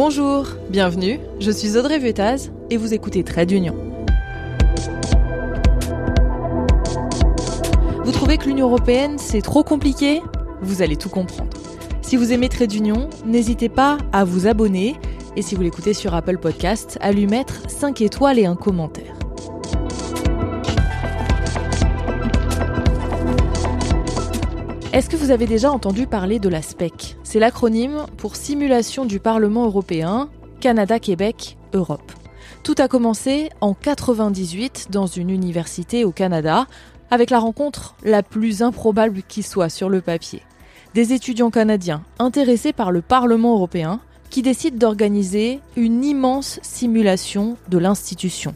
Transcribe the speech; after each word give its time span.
Bonjour, 0.00 0.46
bienvenue, 0.70 1.18
je 1.40 1.50
suis 1.50 1.76
Audrey 1.76 1.98
Vuettaz 1.98 2.52
et 2.70 2.76
vous 2.76 2.94
écoutez 2.94 3.24
Trade 3.24 3.50
Union. 3.50 3.74
Vous 8.04 8.12
trouvez 8.12 8.38
que 8.38 8.44
l'Union 8.44 8.68
Européenne 8.68 9.18
c'est 9.18 9.40
trop 9.42 9.64
compliqué? 9.64 10.22
Vous 10.62 10.82
allez 10.82 10.94
tout 10.94 11.08
comprendre. 11.08 11.50
Si 12.00 12.16
vous 12.16 12.32
aimez 12.32 12.48
Trade 12.48 12.72
Union, 12.74 13.10
n'hésitez 13.26 13.68
pas 13.68 13.98
à 14.12 14.22
vous 14.22 14.46
abonner 14.46 14.94
et 15.34 15.42
si 15.42 15.56
vous 15.56 15.62
l'écoutez 15.62 15.94
sur 15.94 16.14
Apple 16.14 16.38
Podcast, 16.38 16.96
à 17.00 17.10
lui 17.10 17.26
mettre 17.26 17.68
5 17.68 18.00
étoiles 18.00 18.38
et 18.38 18.46
un 18.46 18.54
commentaire. 18.54 19.16
Est-ce 24.92 25.10
que 25.10 25.16
vous 25.16 25.32
avez 25.32 25.46
déjà 25.46 25.72
entendu 25.72 26.06
parler 26.06 26.38
de 26.38 26.48
la 26.48 26.62
SPEC 26.62 27.17
C'est 27.30 27.40
l'acronyme 27.40 28.06
pour 28.16 28.36
Simulation 28.36 29.04
du 29.04 29.20
Parlement 29.20 29.66
européen, 29.66 30.30
Canada, 30.60 30.98
Québec, 30.98 31.58
Europe. 31.74 32.10
Tout 32.62 32.74
a 32.78 32.88
commencé 32.88 33.50
en 33.60 33.74
98 33.74 34.86
dans 34.88 35.06
une 35.06 35.28
université 35.28 36.06
au 36.06 36.10
Canada, 36.10 36.66
avec 37.10 37.28
la 37.28 37.38
rencontre 37.38 37.96
la 38.02 38.22
plus 38.22 38.62
improbable 38.62 39.20
qui 39.28 39.42
soit 39.42 39.68
sur 39.68 39.90
le 39.90 40.00
papier. 40.00 40.40
Des 40.94 41.12
étudiants 41.12 41.50
canadiens 41.50 42.02
intéressés 42.18 42.72
par 42.72 42.92
le 42.92 43.02
Parlement 43.02 43.52
européen 43.52 44.00
qui 44.30 44.40
décident 44.40 44.78
d'organiser 44.78 45.60
une 45.76 46.06
immense 46.06 46.58
simulation 46.62 47.58
de 47.68 47.76
l'institution 47.76 48.54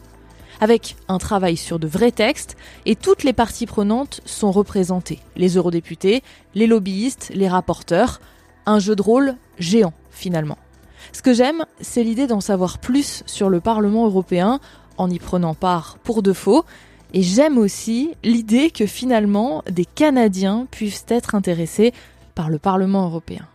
avec 0.61 0.95
un 1.09 1.19
travail 1.19 1.57
sur 1.57 1.77
de 1.77 1.87
vrais 1.87 2.11
textes, 2.11 2.55
et 2.85 2.95
toutes 2.95 3.23
les 3.23 3.33
parties 3.33 3.65
prenantes 3.65 4.21
sont 4.25 4.51
représentées. 4.51 5.19
Les 5.35 5.57
eurodéputés, 5.57 6.23
les 6.55 6.67
lobbyistes, 6.67 7.31
les 7.33 7.49
rapporteurs. 7.49 8.21
Un 8.65 8.79
jeu 8.79 8.95
de 8.95 9.01
rôle 9.01 9.35
géant, 9.59 9.93
finalement. 10.11 10.57
Ce 11.11 11.21
que 11.21 11.33
j'aime, 11.33 11.65
c'est 11.81 12.03
l'idée 12.03 12.27
d'en 12.27 12.41
savoir 12.41 12.79
plus 12.79 13.23
sur 13.25 13.49
le 13.49 13.59
Parlement 13.59 14.05
européen 14.05 14.59
en 14.97 15.09
y 15.09 15.19
prenant 15.19 15.53
part 15.53 15.97
pour 16.03 16.23
de 16.23 16.33
faux. 16.33 16.65
Et 17.13 17.21
j'aime 17.21 17.57
aussi 17.57 18.11
l'idée 18.23 18.71
que 18.71 18.85
finalement 18.85 19.63
des 19.69 19.85
Canadiens 19.85 20.67
puissent 20.71 21.05
être 21.09 21.35
intéressés 21.35 21.93
par 22.35 22.49
le 22.49 22.57
Parlement 22.57 23.05
européen. 23.05 23.47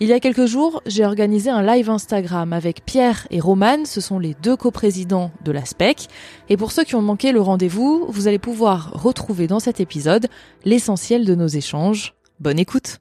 Il 0.00 0.08
y 0.08 0.12
a 0.12 0.20
quelques 0.20 0.46
jours, 0.46 0.82
j'ai 0.86 1.04
organisé 1.04 1.50
un 1.50 1.62
live 1.62 1.88
Instagram 1.88 2.52
avec 2.52 2.84
Pierre 2.84 3.26
et 3.30 3.40
Romane, 3.40 3.86
ce 3.86 4.00
sont 4.00 4.18
les 4.18 4.34
deux 4.42 4.56
coprésidents 4.56 5.30
de 5.44 5.52
la 5.52 5.64
SPEC. 5.64 6.08
Et 6.48 6.56
pour 6.56 6.72
ceux 6.72 6.84
qui 6.84 6.96
ont 6.96 7.02
manqué 7.02 7.32
le 7.32 7.40
rendez-vous, 7.40 8.06
vous 8.08 8.28
allez 8.28 8.38
pouvoir 8.38 8.90
retrouver 8.92 9.46
dans 9.46 9.60
cet 9.60 9.80
épisode 9.80 10.26
l'essentiel 10.64 11.24
de 11.24 11.34
nos 11.34 11.46
échanges. 11.46 12.14
Bonne 12.40 12.58
écoute 12.58 12.98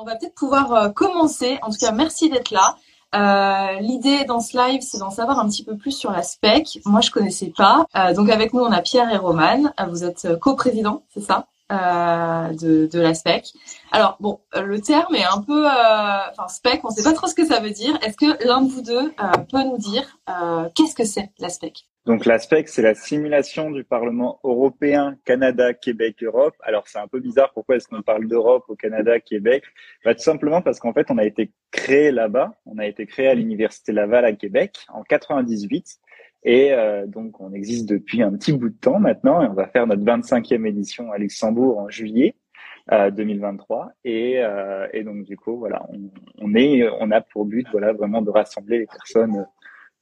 On 0.00 0.04
va 0.04 0.14
peut-être 0.14 0.36
pouvoir 0.36 0.72
euh, 0.72 0.88
commencer. 0.90 1.58
En 1.62 1.70
tout 1.70 1.78
cas, 1.80 1.90
merci 1.90 2.30
d'être 2.30 2.52
là. 2.52 2.76
Euh, 3.16 3.80
L'idée 3.80 4.24
dans 4.26 4.38
ce 4.38 4.56
live, 4.56 4.80
c'est 4.80 4.98
d'en 4.98 5.10
savoir 5.10 5.40
un 5.40 5.48
petit 5.48 5.64
peu 5.64 5.76
plus 5.76 5.90
sur 5.90 6.12
la 6.12 6.22
SPEC. 6.22 6.78
Moi, 6.84 7.00
je 7.00 7.10
connaissais 7.10 7.52
pas. 7.56 7.84
Euh, 7.96 8.14
donc 8.14 8.30
avec 8.30 8.52
nous, 8.52 8.60
on 8.60 8.70
a 8.70 8.80
Pierre 8.80 9.12
et 9.12 9.16
Romane. 9.16 9.72
Euh, 9.80 9.86
vous 9.86 10.04
êtes 10.04 10.38
coprésidents, 10.38 11.02
c'est 11.12 11.20
ça 11.20 11.48
de, 11.70 12.86
de, 12.86 12.98
la 13.00 13.12
spec. 13.12 13.52
Alors 13.92 14.16
bon, 14.20 14.40
le 14.54 14.80
terme 14.80 15.14
est 15.14 15.26
un 15.26 15.42
peu, 15.42 15.66
enfin 15.66 16.48
spec, 16.48 16.80
on 16.82 16.88
ne 16.88 16.94
sait 16.94 17.02
pas 17.02 17.12
trop 17.12 17.26
ce 17.26 17.34
que 17.34 17.44
ça 17.44 17.60
veut 17.60 17.72
dire. 17.72 17.98
Est-ce 18.00 18.16
que 18.16 18.42
l'un 18.46 18.62
de 18.62 18.70
vous 18.70 18.80
deux 18.80 19.12
peut 19.50 19.62
nous 19.64 19.76
dire 19.76 20.18
qu'est-ce 20.74 20.94
que 20.94 21.04
c'est 21.04 21.30
la 21.38 21.50
spec? 21.50 21.84
Donc 22.08 22.24
la 22.24 22.38
spec, 22.38 22.70
c'est 22.70 22.80
la 22.80 22.94
simulation 22.94 23.70
du 23.70 23.84
Parlement 23.84 24.40
européen, 24.42 25.18
Canada, 25.26 25.74
Québec, 25.74 26.22
Europe. 26.22 26.54
Alors 26.62 26.88
c'est 26.88 26.98
un 26.98 27.06
peu 27.06 27.20
bizarre, 27.20 27.52
pourquoi 27.52 27.76
est-ce 27.76 27.86
qu'on 27.86 28.00
parle 28.00 28.26
d'Europe 28.26 28.64
au 28.68 28.76
Canada, 28.76 29.20
Québec? 29.20 29.64
Bah, 30.06 30.14
Tout 30.14 30.22
simplement 30.22 30.62
parce 30.62 30.80
qu'en 30.80 30.94
fait, 30.94 31.10
on 31.10 31.18
a 31.18 31.24
été 31.26 31.52
créé 31.70 32.10
là-bas, 32.10 32.54
on 32.64 32.78
a 32.78 32.86
été 32.86 33.04
créé 33.04 33.28
à 33.28 33.34
l'Université 33.34 33.92
Laval 33.92 34.24
à 34.24 34.32
Québec 34.32 34.78
en 34.88 35.02
98. 35.02 35.98
Et 36.44 36.72
euh, 36.72 37.06
donc, 37.06 37.42
on 37.42 37.52
existe 37.52 37.86
depuis 37.86 38.22
un 38.22 38.32
petit 38.32 38.54
bout 38.54 38.70
de 38.70 38.78
temps 38.80 39.00
maintenant, 39.00 39.42
et 39.42 39.46
on 39.46 39.52
va 39.52 39.66
faire 39.66 39.86
notre 39.86 40.02
25e 40.02 40.66
édition 40.66 41.12
à 41.12 41.18
Luxembourg 41.18 41.78
en 41.78 41.90
juillet 41.90 42.36
euh, 42.90 43.10
2023. 43.10 43.92
Et, 44.06 44.38
euh, 44.38 44.86
et, 44.94 45.04
donc, 45.04 45.24
du 45.24 45.36
coup, 45.36 45.58
voilà, 45.58 45.86
on, 46.38 46.54
est, 46.54 46.88
on 47.00 47.10
a 47.10 47.20
pour 47.20 47.44
but, 47.44 47.66
voilà, 47.70 47.92
vraiment 47.92 48.22
de 48.22 48.30
rassembler 48.30 48.78
les 48.78 48.86
personnes 48.86 49.44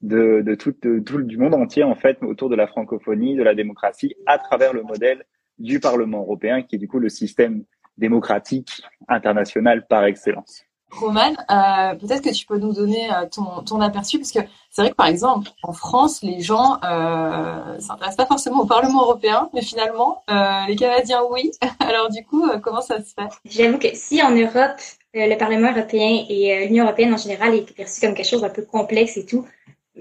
de, 0.03 0.43
de, 0.45 0.55
tout, 0.55 0.75
de, 0.83 1.01
tout 1.01 1.23
du 1.23 1.39
monde 1.39 1.55
entier 1.55 1.85
en 1.85 1.95
fait 1.95 2.23
autour 2.23 2.49
de 2.49 2.57
la 2.57 2.67
francophonie, 2.67 3.37
de 3.37 3.43
la 3.43 3.55
démocratie, 3.55 4.15
à 4.27 4.39
travers 4.39 4.73
le 4.73 4.83
modèle 4.83 5.25
du 5.59 5.81
Parlement 5.81 6.21
européen, 6.21 6.63
qui 6.63 6.77
est 6.77 6.79
du 6.79 6.89
coup 6.89 6.99
le 6.99 7.09
système 7.09 7.65
démocratique 7.97 8.83
international 9.09 9.87
par 9.87 10.05
excellence. 10.05 10.65
Roman, 10.93 11.33
euh, 11.51 11.95
peut-être 11.97 12.23
que 12.23 12.33
tu 12.33 12.47
peux 12.47 12.59
nous 12.59 12.73
donner 12.73 13.11
euh, 13.13 13.27
ton, 13.31 13.63
ton 13.65 13.81
aperçu, 13.81 14.19
parce 14.19 14.31
que 14.31 14.39
c'est 14.71 14.83
vrai 14.83 14.91
que 14.91 14.97
par 14.97 15.09
exemple, 15.09 15.51
en 15.63 15.73
France, 15.73 16.23
les 16.23 16.41
gens 16.41 16.79
euh, 16.85 17.79
s'intéressent 17.81 18.17
pas 18.17 18.27
forcément 18.27 18.63
au 18.63 18.67
Parlement 18.67 19.03
européen, 19.03 19.51
mais 19.53 19.63
finalement, 19.63 20.23
euh, 20.31 20.67
les 20.69 20.77
Canadiens, 20.77 21.23
oui. 21.31 21.51
Alors 21.81 22.09
du 22.11 22.25
coup, 22.25 22.45
euh, 22.47 22.59
comment 22.59 22.83
ça 22.83 22.99
se 23.03 23.15
fait? 23.15 23.29
J'avoue 23.45 23.79
que 23.79 23.89
si 23.95 24.23
en 24.23 24.31
Europe, 24.31 24.79
le 25.15 25.37
Parlement 25.37 25.73
européen 25.73 26.25
et 26.29 26.67
l'Union 26.67 26.85
européenne 26.85 27.15
en 27.15 27.17
général 27.17 27.55
est 27.55 27.75
perçu 27.75 28.01
comme 28.01 28.15
quelque 28.15 28.29
chose 28.29 28.43
d'un 28.43 28.51
peu 28.51 28.63
complexe 28.63 29.17
et 29.17 29.27
tout, 29.27 29.47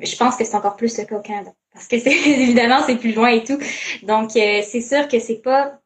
je 0.02 0.16
pense 0.18 0.36
que 0.36 0.44
c'est 0.46 0.56
encore 0.56 0.76
plus 0.76 0.98
le 0.98 1.06
cas 1.06 1.18
au 1.18 1.22
Canada, 1.22 1.52
parce 1.74 1.88
que 1.88 1.96
évidemment 2.42 2.82
c'est 2.86 2.98
plus 2.98 3.14
loin 3.14 3.30
et 3.30 3.44
tout. 3.44 3.58
Donc 4.04 4.32
c'est 4.32 4.82
sûr 4.82 5.08
que 5.08 5.20
c'est 5.20 5.42
pas 5.42 5.80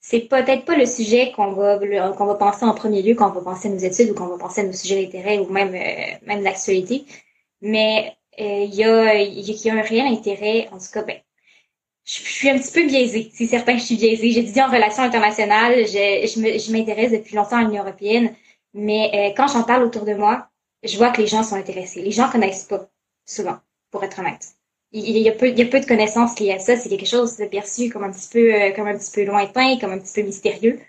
c'est 0.00 0.20
peut-être 0.20 0.64
pas 0.64 0.76
le 0.76 0.86
sujet 0.86 1.32
qu'on 1.32 1.52
va 1.52 1.78
qu'on 2.12 2.26
va 2.26 2.34
penser 2.34 2.64
en 2.64 2.74
premier 2.74 3.02
lieu 3.02 3.14
quand 3.14 3.30
on 3.30 3.34
va 3.34 3.42
penser 3.42 3.68
à 3.68 3.70
nos 3.70 3.78
études 3.78 4.10
ou 4.10 4.14
quand 4.14 4.26
on 4.26 4.36
va 4.36 4.38
penser 4.38 4.62
à 4.62 4.64
nos 4.64 4.72
sujets 4.72 5.04
d'intérêt 5.04 5.38
ou 5.38 5.46
même 5.50 5.74
euh, 5.74 6.16
même 6.26 6.42
l'actualité. 6.42 7.04
Mais 7.60 8.16
euh, 8.40 8.64
il 8.64 8.74
y, 8.74 8.84
a, 8.84 9.14
y 9.14 9.70
a 9.70 9.74
un 9.74 9.82
réel 9.82 10.06
intérêt, 10.06 10.68
en 10.72 10.78
tout 10.78 10.90
cas, 10.92 11.02
ben, 11.02 11.18
je, 12.04 12.12
suis 12.12 12.48
un 12.48 12.58
petit 12.58 12.72
peu 12.72 12.86
biaisée. 12.86 13.30
C'est 13.34 13.46
certain 13.46 13.74
que 13.74 13.80
je 13.80 13.84
suis 13.84 13.96
biaisée. 13.96 14.30
J'étudie 14.30 14.62
en 14.62 14.70
relations 14.70 15.02
internationales. 15.02 15.86
Je, 15.86 16.26
je 16.26 16.72
m'intéresse 16.72 17.12
depuis 17.12 17.36
longtemps 17.36 17.58
à 17.58 17.62
l'Union 17.64 17.82
européenne. 17.82 18.34
Mais 18.74 19.10
euh, 19.14 19.34
quand 19.36 19.48
j'en 19.48 19.64
parle 19.64 19.82
autour 19.84 20.04
de 20.04 20.14
moi, 20.14 20.48
je 20.82 20.96
vois 20.96 21.10
que 21.10 21.20
les 21.20 21.26
gens 21.26 21.42
sont 21.42 21.56
intéressés. 21.56 22.02
Les 22.02 22.12
gens 22.12 22.30
connaissent 22.30 22.64
pas, 22.64 22.88
souvent, 23.26 23.58
pour 23.90 24.04
être 24.04 24.18
honnête 24.18 24.54
il 24.92 25.18
y, 25.18 25.28
a 25.28 25.32
peu, 25.32 25.48
il 25.48 25.58
y 25.58 25.62
a 25.62 25.66
peu 25.66 25.80
de 25.80 25.86
connaissances 25.86 26.38
liées 26.40 26.52
à 26.52 26.58
ça. 26.58 26.76
C'est 26.76 26.88
quelque 26.88 27.06
chose 27.06 27.36
de 27.36 27.46
perçu 27.46 27.90
comme 27.90 28.04
un 28.04 28.10
petit 28.12 28.28
peu, 28.28 28.54
euh, 28.54 28.72
comme 28.72 28.88
un 28.88 28.96
petit 28.96 29.10
peu 29.12 29.24
lointain, 29.24 29.78
comme 29.78 29.92
un 29.92 29.98
petit 29.98 30.20
peu 30.20 30.26
mystérieux. 30.26 30.80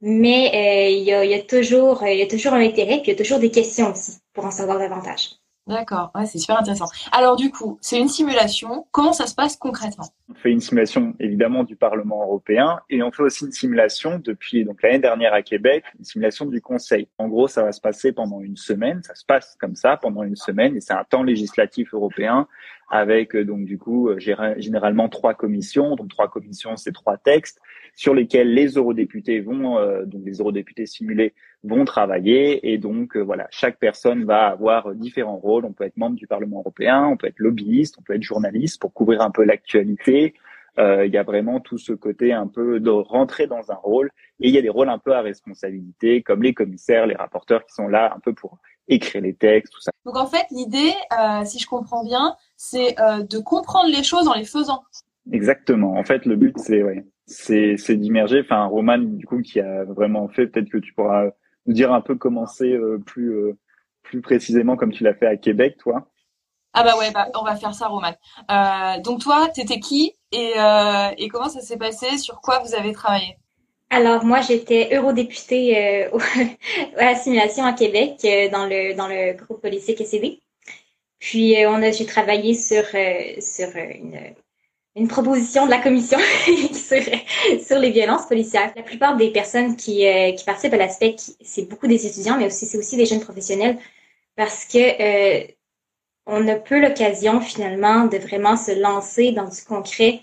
Mais 0.00 0.50
euh, 0.54 0.90
il, 0.90 1.04
y 1.04 1.12
a, 1.12 1.24
il, 1.24 1.30
y 1.30 1.34
a, 1.34 1.42
toujours, 1.42 2.02
il 2.06 2.18
y 2.18 2.22
a 2.22 2.26
toujours 2.26 2.54
un 2.54 2.60
intérêt, 2.60 3.00
puis 3.02 3.08
il 3.08 3.12
y 3.12 3.14
a 3.14 3.16
toujours 3.16 3.38
des 3.38 3.50
questions 3.50 3.92
aussi 3.92 4.18
pour 4.32 4.44
en 4.44 4.50
savoir 4.50 4.78
davantage. 4.78 5.41
D'accord, 5.68 6.10
c'est 6.26 6.38
super 6.38 6.58
intéressant. 6.58 6.86
Alors 7.12 7.36
du 7.36 7.52
coup, 7.52 7.78
c'est 7.80 7.98
une 7.98 8.08
simulation. 8.08 8.86
Comment 8.90 9.12
ça 9.12 9.26
se 9.26 9.34
passe 9.34 9.56
concrètement? 9.56 10.06
On 10.28 10.34
fait 10.34 10.50
une 10.50 10.60
simulation 10.60 11.14
évidemment 11.20 11.62
du 11.62 11.76
Parlement 11.76 12.22
européen 12.22 12.80
et 12.90 13.00
on 13.04 13.12
fait 13.12 13.22
aussi 13.22 13.44
une 13.44 13.52
simulation 13.52 14.18
depuis 14.18 14.64
donc 14.64 14.82
l'année 14.82 14.98
dernière 14.98 15.32
à 15.32 15.42
Québec, 15.42 15.84
une 15.98 16.04
simulation 16.04 16.46
du 16.46 16.60
Conseil. 16.60 17.08
En 17.16 17.28
gros, 17.28 17.46
ça 17.46 17.62
va 17.62 17.70
se 17.70 17.80
passer 17.80 18.10
pendant 18.10 18.40
une 18.40 18.56
semaine. 18.56 19.02
Ça 19.04 19.14
se 19.14 19.24
passe 19.24 19.56
comme 19.60 19.76
ça 19.76 19.96
pendant 19.96 20.24
une 20.24 20.34
semaine 20.34 20.76
et 20.76 20.80
c'est 20.80 20.94
un 20.94 21.04
temps 21.04 21.22
législatif 21.22 21.94
européen 21.94 22.48
avec 22.92 23.34
euh, 23.34 23.44
donc 23.44 23.64
du 23.64 23.78
coup 23.78 24.10
euh, 24.10 24.18
généralement 24.18 25.08
trois 25.08 25.34
commissions. 25.34 25.96
Donc 25.96 26.08
trois 26.10 26.28
commissions, 26.28 26.76
c'est 26.76 26.92
trois 26.92 27.16
textes 27.16 27.60
sur 27.96 28.14
lesquels 28.14 28.52
les 28.54 28.74
eurodéputés 28.74 29.40
vont 29.40 29.78
euh, 29.78 30.04
donc 30.04 30.22
les 30.24 30.38
eurodéputés 30.38 30.86
simulés 30.86 31.34
vont 31.64 31.84
travailler 31.84 32.72
et 32.72 32.78
donc 32.78 33.16
voilà 33.16 33.48
chaque 33.50 33.78
personne 33.78 34.24
va 34.24 34.46
avoir 34.46 34.94
différents 34.94 35.38
rôles. 35.38 35.64
On 35.64 35.72
peut 35.72 35.84
être 35.84 35.96
membre 35.96 36.16
du 36.16 36.26
Parlement 36.26 36.58
européen, 36.58 37.06
on 37.06 37.16
peut 37.16 37.26
être 37.26 37.38
lobbyiste, 37.38 37.96
on 37.98 38.02
peut 38.02 38.14
être 38.14 38.22
journaliste 38.22 38.80
pour 38.80 38.92
couvrir 38.92 39.22
un 39.22 39.30
peu 39.30 39.44
l'actualité. 39.44 40.34
Euh, 40.78 41.04
il 41.04 41.12
y 41.12 41.18
a 41.18 41.22
vraiment 41.22 41.60
tout 41.60 41.76
ce 41.76 41.92
côté 41.92 42.32
un 42.32 42.46
peu 42.46 42.80
de 42.80 42.88
rentrer 42.88 43.46
dans 43.46 43.70
un 43.70 43.74
rôle 43.74 44.10
et 44.40 44.48
il 44.48 44.54
y 44.54 44.58
a 44.58 44.62
des 44.62 44.70
rôles 44.70 44.88
un 44.88 44.98
peu 44.98 45.12
à 45.12 45.20
responsabilité 45.20 46.22
comme 46.22 46.42
les 46.42 46.54
commissaires, 46.54 47.06
les 47.06 47.14
rapporteurs 47.14 47.66
qui 47.66 47.74
sont 47.74 47.88
là 47.88 48.12
un 48.16 48.20
peu 48.20 48.32
pour 48.32 48.58
écrire 48.88 49.22
les 49.22 49.34
textes, 49.34 49.72
tout 49.72 49.80
ça. 49.80 49.90
Donc 50.04 50.16
en 50.16 50.26
fait, 50.26 50.46
l'idée, 50.50 50.92
euh, 51.18 51.44
si 51.44 51.58
je 51.58 51.66
comprends 51.66 52.04
bien, 52.04 52.36
c'est 52.56 52.98
euh, 53.00 53.22
de 53.22 53.38
comprendre 53.38 53.90
les 53.90 54.02
choses 54.02 54.28
en 54.28 54.34
les 54.34 54.44
faisant. 54.44 54.82
Exactement. 55.30 55.92
En 55.94 56.04
fait, 56.04 56.26
le 56.26 56.36
but, 56.36 56.58
c'est 56.58 56.82
ouais, 56.82 57.04
c'est 57.26 57.76
c'est 57.76 57.96
d'immerger. 57.96 58.40
Enfin, 58.44 58.64
Roman, 58.64 58.98
du 58.98 59.26
coup, 59.26 59.40
qui 59.40 59.60
a 59.60 59.84
vraiment 59.84 60.28
fait. 60.28 60.46
Peut-être 60.48 60.68
que 60.68 60.78
tu 60.78 60.92
pourras 60.94 61.26
nous 61.66 61.74
dire 61.74 61.92
un 61.92 62.00
peu 62.00 62.16
comment 62.16 62.46
c'est 62.46 62.72
euh, 62.72 62.98
plus 62.98 63.30
euh, 63.32 63.56
plus 64.02 64.20
précisément 64.20 64.76
comme 64.76 64.92
tu 64.92 65.04
l'as 65.04 65.14
fait 65.14 65.26
à 65.26 65.36
Québec, 65.36 65.76
toi. 65.78 66.08
Ah 66.74 66.84
bah 66.84 66.96
ouais, 66.98 67.10
bah, 67.12 67.28
on 67.38 67.44
va 67.44 67.54
faire 67.54 67.74
ça, 67.74 67.86
Roman. 67.86 68.14
Euh, 68.50 69.00
donc 69.02 69.20
toi, 69.20 69.48
t'étais 69.54 69.78
qui 69.78 70.14
et, 70.32 70.54
euh, 70.56 71.10
et 71.18 71.28
comment 71.28 71.50
ça 71.50 71.60
s'est 71.60 71.76
passé? 71.76 72.16
Sur 72.16 72.40
quoi 72.40 72.60
vous 72.60 72.74
avez 72.74 72.92
travaillé? 72.92 73.36
Alors 73.92 74.24
moi 74.24 74.40
j'étais 74.40 74.96
eurodéputée 74.96 75.78
euh, 75.78 76.18
à 76.96 77.04
la 77.04 77.14
simulation 77.14 77.64
à 77.64 77.72
Québec 77.72 78.16
euh, 78.24 78.48
dans 78.48 78.66
le 78.66 78.94
dans 78.94 79.08
le 79.08 79.34
groupe 79.34 79.62
politique 79.62 80.04
SCD. 80.04 80.40
Puis 81.20 81.56
euh, 81.56 81.70
on 81.70 81.82
a 81.82 81.90
j'ai 81.92 82.06
travaillé 82.06 82.54
sur 82.54 82.84
sur 83.40 83.68
une 83.76 84.34
une 84.94 85.08
proposition 85.08 85.66
de 85.66 85.70
la 85.70 85.78
commission 85.78 86.18
sur, 86.72 87.02
sur 87.64 87.78
les 87.78 87.90
violences 87.90 88.26
policières. 88.26 88.72
La 88.76 88.82
plupart 88.82 89.16
des 89.16 89.30
personnes 89.30 89.76
qui, 89.76 90.06
euh, 90.06 90.32
qui 90.32 90.44
participent 90.44 90.74
à 90.74 90.78
l'aspect, 90.78 91.16
c'est 91.40 91.68
beaucoup 91.68 91.86
des 91.86 92.06
étudiants, 92.06 92.36
mais 92.36 92.46
aussi 92.46 92.66
c'est 92.66 92.78
aussi 92.78 92.96
des 92.96 93.06
jeunes 93.06 93.20
professionnels, 93.20 93.78
parce 94.36 94.64
que 94.66 94.78
euh, 94.78 95.46
on 96.26 96.46
a 96.48 96.56
peu 96.56 96.80
l'occasion 96.80 97.40
finalement 97.40 98.06
de 98.06 98.18
vraiment 98.18 98.56
se 98.56 98.72
lancer 98.72 99.32
dans 99.32 99.48
du 99.48 99.62
concret 99.62 100.20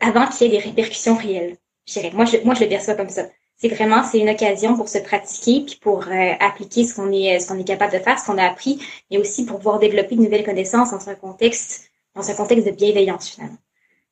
avant 0.00 0.26
qu'il 0.26 0.46
y 0.46 0.50
ait 0.50 0.58
des 0.58 0.64
répercussions 0.64 1.16
réelles. 1.16 1.56
Je 1.86 1.94
dirais. 1.94 2.10
Moi, 2.14 2.24
je, 2.24 2.38
moi, 2.44 2.54
je 2.54 2.62
le 2.62 2.68
perçois 2.68 2.94
comme 2.94 3.08
ça. 3.08 3.24
C'est 3.56 3.68
vraiment, 3.68 4.02
c'est 4.02 4.18
une 4.18 4.30
occasion 4.30 4.76
pour 4.76 4.88
se 4.88 4.98
pratiquer 4.98 5.64
puis 5.64 5.78
pour 5.80 6.08
euh, 6.08 6.32
appliquer 6.40 6.84
ce 6.84 6.94
qu'on 6.94 7.12
est, 7.12 7.38
ce 7.38 7.48
qu'on 7.48 7.58
est 7.58 7.64
capable 7.64 7.92
de 7.92 7.98
faire, 7.98 8.18
ce 8.18 8.26
qu'on 8.26 8.38
a 8.38 8.44
appris, 8.44 8.80
mais 9.10 9.18
aussi 9.18 9.44
pour 9.44 9.58
pouvoir 9.58 9.78
développer 9.78 10.16
de 10.16 10.22
nouvelles 10.22 10.44
connaissances 10.44 10.90
dans 10.90 11.08
un 11.08 11.14
contexte 11.14 11.92
dans 12.14 12.28
un 12.30 12.34
contexte 12.34 12.66
de 12.66 12.72
bienveillance 12.72 13.30
finalement. 13.30 13.58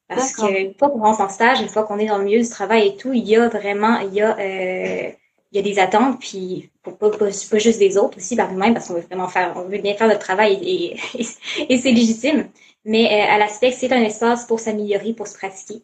Parce 0.09 0.33
qu'une 0.33 0.75
fois 0.75 0.91
qu'on 0.91 1.01
rentre 1.01 1.21
en 1.21 1.29
stage, 1.29 1.61
une 1.61 1.69
fois 1.69 1.85
qu'on 1.85 1.99
est 1.99 2.07
dans 2.07 2.19
le 2.19 2.25
milieu 2.25 2.41
du 2.41 2.49
travail 2.49 2.89
et 2.89 2.97
tout, 2.97 3.13
il 3.13 3.29
y 3.29 3.37
a 3.37 3.49
vraiment, 3.49 4.01
il 4.01 4.15
y 4.15 4.21
a, 4.21 4.37
euh, 4.39 5.11
il 5.53 5.57
y 5.57 5.59
a 5.59 5.63
des 5.63 5.79
attentes, 5.79 6.19
puis 6.21 6.71
pas, 6.83 6.91
pas, 6.91 7.11
pas, 7.11 7.29
juste 7.31 7.79
des 7.79 7.97
autres 7.97 8.19
aussi 8.19 8.35
par 8.35 8.51
nous-mêmes, 8.53 8.75
parce 8.75 8.89
qu'on 8.89 8.95
veut 8.95 9.01
vraiment 9.03 9.29
faire, 9.29 9.53
on 9.57 9.69
veut 9.69 9.79
bien 9.79 9.95
faire 9.95 10.09
notre 10.09 10.21
travail 10.21 10.55
et, 10.63 10.97
et, 11.15 11.27
et 11.69 11.79
c'est 11.79 11.93
légitime. 11.93 12.49
Mais 12.85 13.07
euh, 13.07 13.35
à 13.35 13.39
l'aspect, 13.39 13.71
c'est 13.71 13.93
un 13.93 14.03
espace 14.03 14.47
pour 14.47 14.59
s'améliorer, 14.59 15.13
pour 15.13 15.29
se 15.29 15.35
pratiquer 15.35 15.83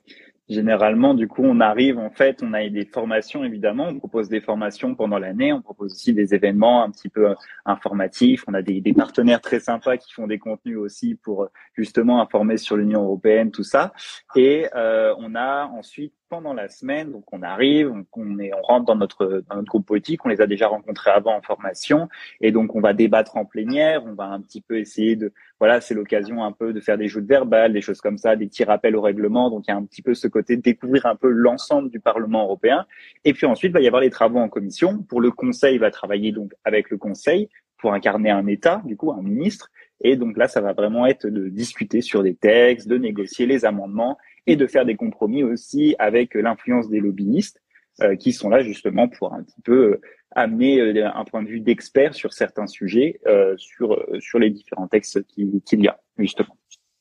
généralement, 0.49 1.15
du 1.15 1.29
coup, 1.29 1.43
on 1.45 1.61
arrive, 1.61 1.99
en 1.99 2.11
fait, 2.11 2.43
on 2.43 2.53
a 2.53 2.69
des 2.69 2.85
formations, 2.85 3.45
évidemment, 3.45 3.89
on 3.89 3.99
propose 3.99 4.29
des 4.29 4.41
formations 4.41 4.95
pendant 4.95 5.19
l'année, 5.19 5.53
on 5.53 5.63
propose 5.63 5.93
aussi 5.93 6.13
des 6.13 6.35
événements 6.35 6.85
un 6.85 6.91
petit 6.91 7.09
peu 7.09 7.35
informatifs, 7.65 8.45
on 8.47 8.55
a 8.55 8.63
des, 8.63 8.81
des, 8.81 8.93
partenaires 8.93 9.41
très 9.41 9.61
sympas 9.61 9.97
qui 9.97 10.13
font 10.13 10.27
des 10.27 10.39
contenus 10.39 10.79
aussi 10.79 11.15
pour 11.17 11.49
justement 11.75 12.21
informer 12.21 12.57
sur 12.57 12.77
l'Union 12.77 13.03
européenne, 13.03 13.51
tout 13.51 13.65
ça. 13.65 13.93
Et 14.37 14.69
euh, 14.75 15.15
on 15.19 15.35
a 15.35 15.67
ensuite 15.67 16.15
pendant 16.29 16.53
la 16.53 16.69
semaine. 16.69 17.13
Donc 17.13 17.33
on 17.33 17.43
arrive, 17.43 17.93
on, 18.13 18.39
est, 18.39 18.53
on 18.55 18.63
rentre 18.63 18.87
dans 18.87 18.97
notre, 18.97 19.45
dans 19.49 19.57
notre 19.57 19.69
groupe 19.69 19.87
politique, 19.87 20.25
on 20.25 20.29
les 20.29 20.41
a 20.41 20.47
déjà 20.47 20.69
rencontrés 20.69 21.11
avant 21.11 21.37
en 21.37 21.43
formation, 21.43 22.09
et 22.41 22.53
donc 22.53 22.75
on 22.75 22.81
va 22.81 22.93
débattre 22.93 23.37
en 23.37 23.45
plénière, 23.45 24.05
on 24.05 24.15
va 24.15 24.25
un 24.25 24.41
petit 24.41 24.61
peu 24.61 24.79
essayer 24.79 25.17
de, 25.17 25.33
voilà, 25.59 25.81
c'est 25.81 25.95
l'occasion 25.95 26.45
un 26.45 26.53
peu 26.53 26.73
de 26.73 26.81
faire 26.81 26.99
des 26.99 27.09
joutes 27.09 27.27
verbales, 27.27 27.73
des 27.73 27.81
choses 27.81 28.01
comme 28.01 28.19
ça, 28.19 28.37
des 28.37 28.47
petits 28.47 28.65
rappels 28.65 28.97
au 28.97 29.01
règlement. 29.01 29.51
Donc 29.51 29.65
il 29.67 29.71
y 29.71 29.75
a 29.75 29.77
un 29.77 29.85
petit 29.85 30.03
peu 30.03 30.15
ce 30.15 30.29
côté 30.29 30.57
de 30.57 30.63
découvrir 30.63 31.07
un 31.07 31.17
peu 31.17 31.29
l'ensemble 31.29 31.91
du 31.91 32.01
Parlement 32.01 32.45
européen. 32.45 32.87
Et 33.25 33.33
puis 33.33 33.47
ensuite, 33.47 33.71
il 33.71 33.75
va 33.75 33.81
y 33.81 33.87
avoir 33.87 34.03
les 34.03 34.11
travaux 34.11 34.39
en 34.39 34.49
commission. 34.49 35.03
Pour 35.03 35.21
le 35.21 35.31
Conseil, 35.31 35.77
il 35.77 35.81
va 35.81 35.91
travailler 35.91 36.33
donc 36.33 36.53
avec 36.65 36.91
le 36.91 36.99
Conseil 36.99 37.49
pour 37.79 37.93
incarner 37.93 38.31
un 38.31 38.47
État, 38.47 38.83
du 38.85 38.97
coup 38.97 39.13
un 39.13 39.23
ministre. 39.23 39.71
Et 40.01 40.17
donc 40.17 40.37
là, 40.37 40.49
ça 40.49 40.61
va 40.61 40.73
vraiment 40.73 41.07
être 41.07 41.27
de 41.27 41.49
discuter 41.49 42.03
sur 42.03 42.23
des 42.23 42.35
textes, 42.35 42.89
de 42.89 42.99
négocier 42.99 43.47
les 43.47 43.65
amendements 43.65 44.19
et 44.47 44.57
de 44.57 44.67
faire 44.67 44.85
des 44.85 44.97
compromis 44.97 45.43
aussi 45.43 45.97
avec 45.99 46.35
l'influence 46.35 46.89
des 46.89 47.01
lobbyistes 47.01 47.61
euh, 48.03 48.15
qui 48.15 48.35
sont 48.35 48.51
là 48.51 48.63
justement 48.63 49.09
pour 49.09 49.33
un 49.33 49.43
petit 49.43 49.63
peu 49.63 49.93
euh, 49.93 50.01
amener 50.33 50.81
euh, 50.81 51.11
un 51.15 51.25
point 51.25 51.43
de 51.43 51.49
vue 51.49 51.61
d'expert 51.61 52.15
sur 52.15 52.35
certains 52.35 52.67
sujets, 52.67 53.21
sur 53.57 53.99
sur 54.21 54.39
les 54.39 54.51
différents 54.51 54.87
textes 54.87 55.27
qu'il 55.27 55.63
y 55.73 55.89
a 55.89 55.99
justement. 56.19 56.57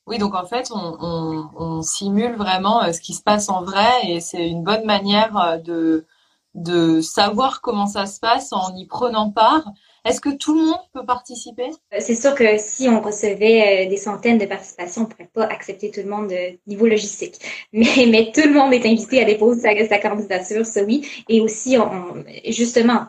Oui, 0.06 0.18
donc 0.18 0.34
en 0.34 0.46
fait, 0.46 0.70
on, 0.70 0.96
on, 1.00 1.50
on, 1.56 1.82
simule 1.82 2.36
vraiment 2.36 2.90
ce 2.92 3.00
qui 3.00 3.12
se 3.12 3.22
passe 3.22 3.48
en 3.48 3.62
vrai 3.62 3.90
et 4.08 4.20
c'est 4.20 4.48
une 4.48 4.62
bonne 4.62 4.86
manière 4.86 5.60
de 5.62 6.06
de 6.54 7.02
savoir 7.02 7.60
comment 7.60 7.86
ça 7.86 8.06
se 8.06 8.18
passe 8.18 8.52
en 8.54 8.74
y 8.74 8.86
prenant 8.86 9.30
part 9.30 9.70
est-ce 10.06 10.20
que 10.20 10.36
tout 10.36 10.54
le 10.54 10.64
monde 10.66 10.80
peut 10.92 11.04
participer? 11.04 11.70
Euh, 11.92 11.98
C'est 11.98 12.14
sûr 12.14 12.34
que 12.34 12.44
si 12.58 12.88
on 12.88 13.00
recevait 13.00 13.86
euh, 13.86 13.88
des 13.88 13.96
centaines 13.96 14.38
de 14.38 14.46
participations, 14.46 15.02
on 15.02 15.04
ne 15.04 15.10
pourrait 15.10 15.30
pas 15.32 15.44
accepter 15.46 15.90
tout 15.90 16.00
le 16.00 16.08
monde 16.08 16.28
de 16.28 16.58
niveau 16.66 16.86
logistique. 16.86 17.38
Mais, 17.72 18.06
mais 18.10 18.32
tout 18.32 18.46
le 18.46 18.54
monde 18.54 18.72
est 18.72 18.86
invité 18.86 19.20
à 19.20 19.24
déposer 19.24 19.86
sa, 19.88 19.98
candidature, 19.98 20.64
ça 20.64 20.82
oui. 20.82 21.06
Et 21.28 21.40
aussi, 21.40 21.76
justement, 22.48 23.06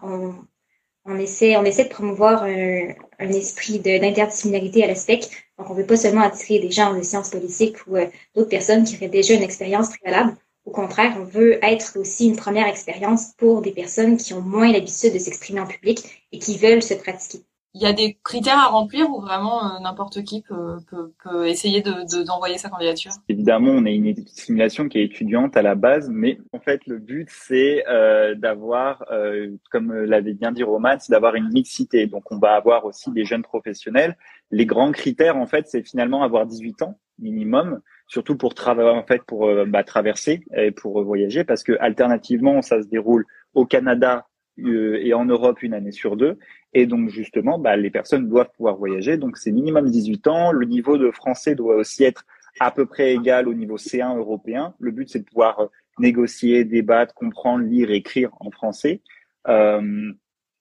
on, 1.06 1.18
essaie, 1.20 1.56
on 1.56 1.64
essaie 1.64 1.86
de 1.86 1.90
promouvoir 1.90 2.44
un, 2.44 3.30
esprit 3.30 3.80
d'interdisciplinarité 3.80 4.84
à 4.84 4.88
l'aspect. 4.88 5.22
Donc, 5.58 5.70
on 5.70 5.74
ne 5.74 5.80
veut 5.80 5.86
pas 5.86 5.98
seulement 5.98 6.22
attirer 6.22 6.60
des 6.60 6.72
gens 6.72 6.94
de 6.94 7.02
sciences 7.02 7.30
politiques 7.30 7.78
ou 7.88 7.96
euh, 7.96 8.06
d'autres 8.36 8.50
personnes 8.50 8.84
qui 8.84 8.96
auraient 8.96 9.08
déjà 9.08 9.34
une 9.34 9.44
expérience 9.44 9.90
préalable. 9.98 10.36
Au 10.68 10.72
contraire, 10.72 11.16
on 11.18 11.24
veut 11.24 11.64
être 11.64 11.98
aussi 11.98 12.28
une 12.28 12.36
première 12.36 12.68
expérience 12.68 13.32
pour 13.38 13.62
des 13.62 13.72
personnes 13.72 14.18
qui 14.18 14.34
ont 14.34 14.42
moins 14.42 14.70
l'habitude 14.70 15.14
de 15.14 15.18
s'exprimer 15.18 15.62
en 15.62 15.66
public 15.66 16.28
et 16.34 16.40
qui 16.40 16.58
veulent 16.58 16.84
se 16.84 16.94
pratiquer. 16.94 17.46
Il 17.74 17.82
y 17.82 17.86
a 17.86 17.94
des 17.94 18.18
critères 18.22 18.58
à 18.58 18.66
remplir 18.66 19.10
ou 19.10 19.22
vraiment 19.22 19.64
euh, 19.64 19.80
n'importe 19.80 20.24
qui 20.24 20.42
peut, 20.42 20.76
peut, 20.90 21.14
peut 21.24 21.48
essayer 21.48 21.82
de, 21.82 22.26
d'envoyer 22.26 22.58
sa 22.58 22.68
candidature? 22.68 23.12
Évidemment, 23.30 23.72
on 23.72 23.86
est 23.86 23.96
une 23.96 24.14
simulation 24.28 24.90
qui 24.90 24.98
est 25.00 25.06
étudiante 25.06 25.56
à 25.56 25.62
la 25.62 25.76
base, 25.76 26.10
mais 26.12 26.38
en 26.52 26.60
fait, 26.60 26.86
le 26.86 26.98
but, 26.98 27.30
c'est 27.32 27.86
euh, 27.88 28.36
d'avoir, 28.36 29.06
euh, 29.10 29.56
comme 29.72 29.94
l'avait 29.94 30.34
bien 30.34 30.52
dit 30.52 30.64
Roman, 30.64 30.98
c'est 31.00 31.12
d'avoir 31.12 31.36
une 31.36 31.50
mixité. 31.54 32.08
Donc, 32.08 32.30
on 32.30 32.40
va 32.40 32.56
avoir 32.56 32.84
aussi 32.84 33.10
des 33.12 33.24
jeunes 33.24 33.44
professionnels. 33.44 34.18
Les 34.52 34.66
grands 34.66 34.92
critères, 34.92 35.38
en 35.38 35.48
fait, 35.48 35.68
c'est 35.70 35.88
finalement 35.88 36.24
avoir 36.24 36.46
18 36.46 36.82
ans 36.82 37.00
minimum 37.20 37.82
surtout 38.08 38.38
pour 38.38 38.54
en 38.68 39.04
fait 39.04 39.22
pour 39.24 39.48
euh, 39.48 39.66
bah, 39.66 39.84
traverser 39.84 40.46
et 40.56 40.72
pour 40.72 41.04
voyager 41.04 41.44
parce 41.44 41.64
que 41.64 41.74
alternativement 41.80 42.62
ça 42.62 42.82
se 42.82 42.88
déroule 42.88 43.26
au 43.54 43.66
Canada 43.66 44.28
euh, 44.60 45.00
et 45.02 45.14
en 45.14 45.26
Europe 45.26 45.62
une 45.62 45.74
année 45.74 45.92
sur 45.92 46.16
deux. 46.16 46.40
Et 46.74 46.86
donc 46.86 47.10
justement 47.10 47.60
bah, 47.60 47.76
les 47.76 47.90
personnes 47.90 48.28
doivent 48.28 48.52
pouvoir 48.56 48.78
voyager. 48.78 49.18
Donc 49.18 49.38
c'est 49.38 49.52
minimum 49.52 49.90
18 49.90 50.28
ans. 50.28 50.52
Le 50.52 50.66
niveau 50.66 50.98
de 50.98 51.12
français 51.12 51.54
doit 51.54 51.76
aussi 51.76 52.04
être 52.04 52.26
à 52.60 52.72
peu 52.72 52.86
près 52.86 53.14
égal 53.14 53.48
au 53.48 53.54
niveau 53.54 53.78
C1 53.78 54.18
européen. 54.18 54.74
Le 54.80 54.92
but 54.92 55.10
c'est 55.10 55.20
de 55.20 55.26
pouvoir 55.26 55.60
euh, 55.60 55.68
négocier 56.00 56.64
débattre 56.64 57.14
comprendre 57.14 57.66
lire 57.66 57.92
écrire 57.92 58.30
en 58.40 58.52
français. 58.52 59.02
Euh, 59.48 60.12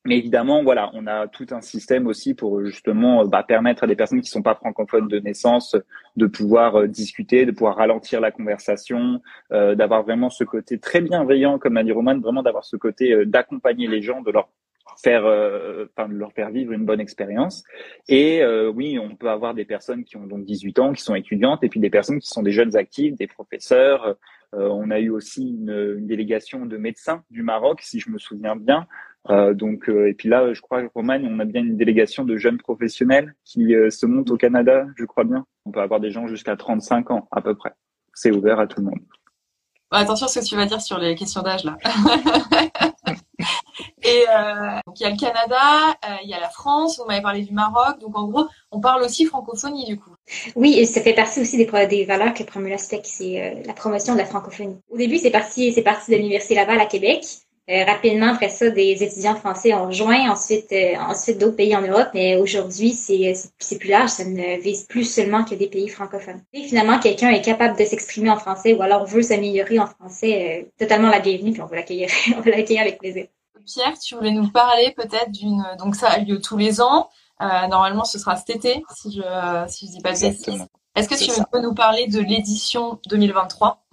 mais 0.06 0.18
évidemment, 0.18 0.62
voilà, 0.62 0.90
on 0.94 1.06
a 1.06 1.26
tout 1.26 1.46
un 1.50 1.60
système 1.60 2.06
aussi 2.06 2.34
pour 2.34 2.64
justement 2.64 3.24
bah, 3.26 3.42
permettre 3.42 3.84
à 3.84 3.86
des 3.86 3.96
personnes 3.96 4.20
qui 4.20 4.30
sont 4.30 4.42
pas 4.42 4.54
francophones 4.54 5.08
de 5.08 5.18
naissance 5.18 5.76
de 6.16 6.26
pouvoir 6.26 6.76
euh, 6.76 6.86
discuter, 6.86 7.44
de 7.46 7.50
pouvoir 7.50 7.76
ralentir 7.76 8.20
la 8.20 8.30
conversation, 8.30 9.20
euh, 9.52 9.74
d'avoir 9.74 10.02
vraiment 10.02 10.30
ce 10.30 10.44
côté 10.44 10.78
très 10.78 11.00
bienveillant, 11.00 11.58
comme 11.58 11.74
l'a 11.74 11.84
dit 11.84 11.92
Roman, 11.92 12.18
vraiment 12.18 12.42
d'avoir 12.42 12.64
ce 12.64 12.76
côté 12.76 13.12
euh, 13.12 13.26
d'accompagner 13.26 13.86
les 13.86 14.00
gens, 14.00 14.22
de 14.22 14.30
leur 14.30 14.48
faire, 15.02 15.24
enfin, 15.24 16.08
de 16.08 16.14
leur 16.14 16.32
faire 16.32 16.48
vivre 16.50 16.72
une 16.72 16.86
bonne 16.86 17.00
expérience. 17.00 17.64
Et 18.08 18.42
oui, 18.72 18.98
on 18.98 19.14
peut 19.14 19.28
avoir 19.28 19.52
des 19.52 19.66
personnes 19.66 20.04
qui 20.04 20.16
ont 20.16 20.26
donc 20.26 20.46
18 20.46 20.78
ans, 20.78 20.92
qui 20.94 21.02
sont 21.02 21.14
étudiantes, 21.14 21.62
et 21.64 21.68
puis 21.68 21.80
des 21.80 21.90
personnes 21.90 22.18
qui 22.18 22.28
sont 22.28 22.42
des 22.42 22.52
jeunes 22.52 22.76
actifs, 22.76 23.14
des 23.14 23.26
professeurs. 23.26 24.16
on 24.54 24.90
a 24.90 24.98
eu 24.98 25.10
aussi 25.10 25.50
une, 25.50 25.96
une 25.98 26.06
délégation 26.06 26.64
de 26.64 26.78
médecins 26.78 27.24
du 27.30 27.42
Maroc, 27.42 27.80
si 27.82 28.00
je 28.00 28.08
me 28.08 28.16
souviens 28.16 28.56
bien, 28.56 28.86
euh, 29.30 29.54
donc, 29.54 29.88
euh, 29.88 30.08
et 30.08 30.14
puis 30.14 30.28
là, 30.28 30.52
je 30.52 30.60
crois, 30.60 30.82
Romagne, 30.94 31.28
on 31.30 31.38
a 31.40 31.44
bien 31.44 31.62
une 31.62 31.76
délégation 31.76 32.24
de 32.24 32.36
jeunes 32.36 32.58
professionnels 32.58 33.34
qui 33.44 33.74
euh, 33.74 33.90
se 33.90 34.06
montent 34.06 34.30
au 34.30 34.36
Canada, 34.36 34.86
je 34.96 35.04
crois 35.04 35.24
bien. 35.24 35.44
On 35.64 35.70
peut 35.72 35.80
avoir 35.80 36.00
des 36.00 36.10
gens 36.10 36.26
jusqu'à 36.28 36.56
35 36.56 37.10
ans, 37.10 37.28
à 37.30 37.40
peu 37.40 37.54
près. 37.54 37.72
C'est 38.14 38.30
ouvert 38.30 38.60
à 38.60 38.66
tout 38.66 38.80
le 38.80 38.86
monde. 38.86 39.00
attention 39.90 40.26
à 40.26 40.28
ce 40.28 40.40
que 40.40 40.44
tu 40.44 40.56
vas 40.56 40.66
dire 40.66 40.80
sur 40.80 40.98
les 40.98 41.14
questions 41.16 41.42
d'âge, 41.42 41.64
là. 41.64 41.76
et 44.02 44.24
donc, 44.86 45.00
il 45.00 45.02
y 45.02 45.06
a 45.06 45.10
le 45.10 45.18
Canada, 45.18 45.96
il 46.22 46.30
y 46.30 46.34
a 46.34 46.40
la 46.40 46.48
France, 46.48 46.98
vous 46.98 47.04
m'avez 47.06 47.20
parlé 47.20 47.42
du 47.42 47.52
Maroc. 47.52 47.98
Donc, 48.00 48.16
en 48.16 48.28
gros, 48.28 48.46
on 48.70 48.80
parle 48.80 49.02
aussi 49.02 49.26
francophonie, 49.26 49.84
du 49.84 49.98
coup. 49.98 50.14
Oui, 50.54 50.78
et 50.78 50.86
ça 50.86 51.02
fait 51.02 51.14
partie 51.14 51.40
aussi 51.40 51.58
des, 51.58 51.66
des 51.88 52.04
valeurs 52.04 52.32
que 52.32 52.44
promulgue 52.44 52.78
c'est 52.78 53.62
la 53.66 53.74
promotion 53.74 54.14
de 54.14 54.18
la 54.18 54.24
francophonie. 54.24 54.78
Au 54.88 54.96
début, 54.96 55.18
c'est 55.18 55.30
parti, 55.30 55.72
c'est 55.72 55.82
parti 55.82 56.12
de 56.12 56.16
l'Université 56.16 56.54
Laval 56.54 56.80
à 56.80 56.86
Québec. 56.86 57.45
Euh, 57.68 57.84
rapidement, 57.84 58.28
après 58.28 58.48
ça, 58.48 58.70
des 58.70 59.02
étudiants 59.02 59.34
français 59.34 59.74
ont 59.74 59.86
rejoint, 59.86 60.30
ensuite, 60.30 60.70
euh, 60.70 60.94
ensuite 60.98 61.38
d'autres 61.38 61.56
pays 61.56 61.74
en 61.74 61.82
Europe, 61.82 62.10
mais 62.14 62.36
aujourd'hui, 62.36 62.92
c'est, 62.92 63.34
c'est 63.58 63.78
plus 63.78 63.88
large, 63.88 64.10
ça 64.10 64.24
ne 64.24 64.60
vise 64.60 64.84
plus 64.84 65.02
seulement 65.02 65.44
que 65.44 65.56
des 65.56 65.66
pays 65.66 65.88
francophones. 65.88 66.42
Et 66.52 66.62
finalement, 66.62 67.00
quelqu'un 67.00 67.30
est 67.30 67.42
capable 67.42 67.76
de 67.76 67.84
s'exprimer 67.84 68.30
en 68.30 68.36
français 68.36 68.72
ou 68.72 68.82
alors 68.82 69.04
veut 69.04 69.22
s'améliorer 69.22 69.80
en 69.80 69.86
français, 69.88 70.62
euh, 70.62 70.70
totalement 70.78 71.08
la 71.08 71.18
bienvenue, 71.18 71.52
puis 71.52 71.62
on 71.62 71.66
va 71.66 71.76
l'accueillir, 71.76 72.08
on 72.36 72.40
va 72.40 72.50
l'accueillir 72.52 72.82
avec 72.82 72.98
plaisir. 72.98 73.26
Pierre, 73.64 73.98
tu 73.98 74.14
voulais 74.14 74.30
nous 74.30 74.48
parler 74.52 74.94
peut-être 74.96 75.32
d'une, 75.32 75.64
donc 75.80 75.96
ça 75.96 76.08
a 76.10 76.18
lieu 76.20 76.40
tous 76.40 76.56
les 76.56 76.80
ans. 76.80 77.08
normalement, 77.40 78.04
ce 78.04 78.16
sera 78.16 78.36
cet 78.36 78.50
été, 78.50 78.84
si 78.94 79.10
je, 79.10 79.64
si 79.66 79.86
je 79.88 79.90
dis 79.90 80.00
pas 80.00 80.12
de 80.12 80.20
bêtises. 80.20 80.66
Est-ce 80.96 81.08
que 81.10 81.14
tu 81.14 81.42
peux 81.52 81.60
nous 81.60 81.74
parler 81.74 82.06
de 82.06 82.20
l'édition 82.20 82.98
2023 83.10 83.84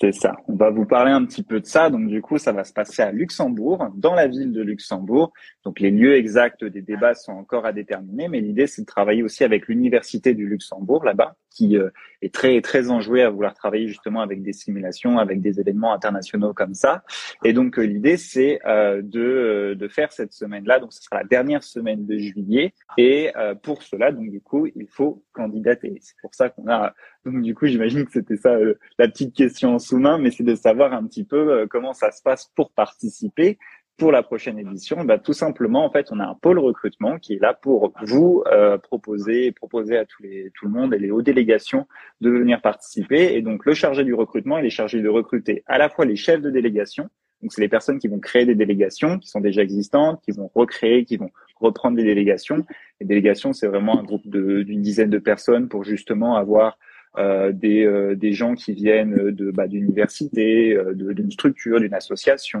C'est 0.00 0.12
ça. 0.12 0.36
On 0.46 0.54
va 0.54 0.70
vous 0.70 0.86
parler 0.86 1.10
un 1.10 1.24
petit 1.24 1.42
peu 1.42 1.60
de 1.60 1.66
ça. 1.66 1.90
Donc 1.90 2.06
du 2.06 2.22
coup, 2.22 2.38
ça 2.38 2.52
va 2.52 2.62
se 2.62 2.72
passer 2.72 3.02
à 3.02 3.10
Luxembourg, 3.10 3.88
dans 3.96 4.14
la 4.14 4.28
ville 4.28 4.52
de 4.52 4.62
Luxembourg. 4.62 5.32
Donc 5.64 5.80
les 5.80 5.90
lieux 5.90 6.14
exacts 6.14 6.64
des 6.64 6.82
débats 6.82 7.14
sont 7.14 7.32
encore 7.32 7.66
à 7.66 7.72
déterminer, 7.72 8.28
mais 8.28 8.40
l'idée 8.40 8.68
c'est 8.68 8.82
de 8.82 8.86
travailler 8.86 9.24
aussi 9.24 9.42
avec 9.42 9.66
l'université 9.66 10.34
du 10.34 10.46
Luxembourg 10.46 11.04
là-bas. 11.04 11.34
Qui 11.50 11.76
euh, 11.76 11.90
est 12.22 12.32
très 12.32 12.60
très 12.60 12.90
enjoué 12.90 13.22
à 13.22 13.30
vouloir 13.30 13.54
travailler 13.54 13.88
justement 13.88 14.20
avec 14.20 14.42
des 14.42 14.52
simulations, 14.52 15.18
avec 15.18 15.40
des 15.40 15.60
événements 15.60 15.92
internationaux 15.92 16.52
comme 16.52 16.74
ça. 16.74 17.04
Et 17.44 17.52
donc 17.52 17.76
l'idée 17.76 18.16
c'est 18.16 18.58
de 18.66 19.74
de 19.74 19.88
faire 19.88 20.12
cette 20.12 20.32
semaine-là. 20.32 20.80
Donc 20.80 20.92
ce 20.92 21.02
sera 21.02 21.18
la 21.18 21.24
dernière 21.24 21.62
semaine 21.62 22.06
de 22.06 22.18
juillet. 22.18 22.74
Et 22.98 23.32
pour 23.62 23.82
cela, 23.82 24.12
donc 24.12 24.30
du 24.30 24.40
coup, 24.40 24.66
il 24.66 24.86
faut 24.88 25.22
candidater. 25.32 25.98
C'est 26.00 26.16
pour 26.20 26.34
ça 26.34 26.48
qu'on 26.48 26.68
a 26.68 26.94
donc 27.24 27.42
du 27.42 27.54
coup, 27.54 27.66
j'imagine 27.66 28.04
que 28.04 28.12
c'était 28.12 28.36
ça 28.36 28.56
la 28.98 29.08
petite 29.08 29.34
question 29.34 29.74
en 29.74 29.78
sous-main, 29.78 30.18
mais 30.18 30.30
c'est 30.30 30.44
de 30.44 30.54
savoir 30.54 30.92
un 30.92 31.04
petit 31.06 31.24
peu 31.24 31.66
comment 31.68 31.92
ça 31.92 32.10
se 32.12 32.22
passe 32.22 32.50
pour 32.54 32.70
participer 32.72 33.58
pour 33.96 34.12
la 34.12 34.22
prochaine 34.22 34.58
édition, 34.58 35.04
bah, 35.04 35.18
tout 35.18 35.32
simplement, 35.32 35.84
en 35.84 35.90
fait, 35.90 36.08
on 36.10 36.20
a 36.20 36.26
un 36.26 36.34
pôle 36.34 36.58
recrutement 36.58 37.18
qui 37.18 37.34
est 37.34 37.40
là 37.40 37.54
pour 37.54 37.92
vous 38.02 38.42
euh, 38.52 38.76
proposer, 38.76 39.52
proposer 39.52 39.96
à 39.96 40.04
tous 40.04 40.22
les, 40.22 40.50
tout 40.54 40.66
le 40.66 40.72
monde 40.72 40.92
et 40.94 40.98
les 40.98 41.10
hautes 41.10 41.24
délégations 41.24 41.86
de 42.20 42.30
venir 42.30 42.60
participer. 42.60 43.34
Et 43.34 43.42
donc, 43.42 43.64
le 43.64 43.74
chargé 43.74 44.04
du 44.04 44.12
recrutement, 44.12 44.58
il 44.58 44.66
est 44.66 44.70
chargé 44.70 45.00
de 45.00 45.08
recruter 45.08 45.62
à 45.66 45.78
la 45.78 45.88
fois 45.88 46.04
les 46.04 46.16
chefs 46.16 46.42
de 46.42 46.50
délégation, 46.50 47.08
donc 47.42 47.52
c'est 47.52 47.60
les 47.60 47.68
personnes 47.68 47.98
qui 47.98 48.08
vont 48.08 48.18
créer 48.18 48.46
des 48.46 48.54
délégations, 48.54 49.18
qui 49.18 49.28
sont 49.28 49.40
déjà 49.40 49.62
existantes, 49.62 50.20
qui 50.22 50.32
vont 50.32 50.50
recréer, 50.54 51.04
qui 51.04 51.16
vont 51.16 51.30
reprendre 51.56 51.96
des 51.96 52.04
délégations. 52.04 52.64
Les 53.00 53.06
délégations, 53.06 53.52
c'est 53.52 53.66
vraiment 53.66 53.98
un 54.00 54.02
groupe 54.02 54.26
d'une 54.26 54.82
dizaine 54.82 55.10
de 55.10 55.18
personnes 55.18 55.68
pour 55.68 55.84
justement 55.84 56.36
avoir 56.36 56.78
euh, 57.18 57.50
des, 57.50 57.84
euh, 57.84 58.14
des 58.14 58.32
gens 58.32 58.54
qui 58.54 58.74
viennent 58.74 59.30
de 59.30 59.50
bah, 59.50 59.66
d'université, 59.66 60.76
euh, 60.76 60.92
d'une 60.92 61.30
structure, 61.30 61.80
d'une 61.80 61.94
association, 61.94 62.60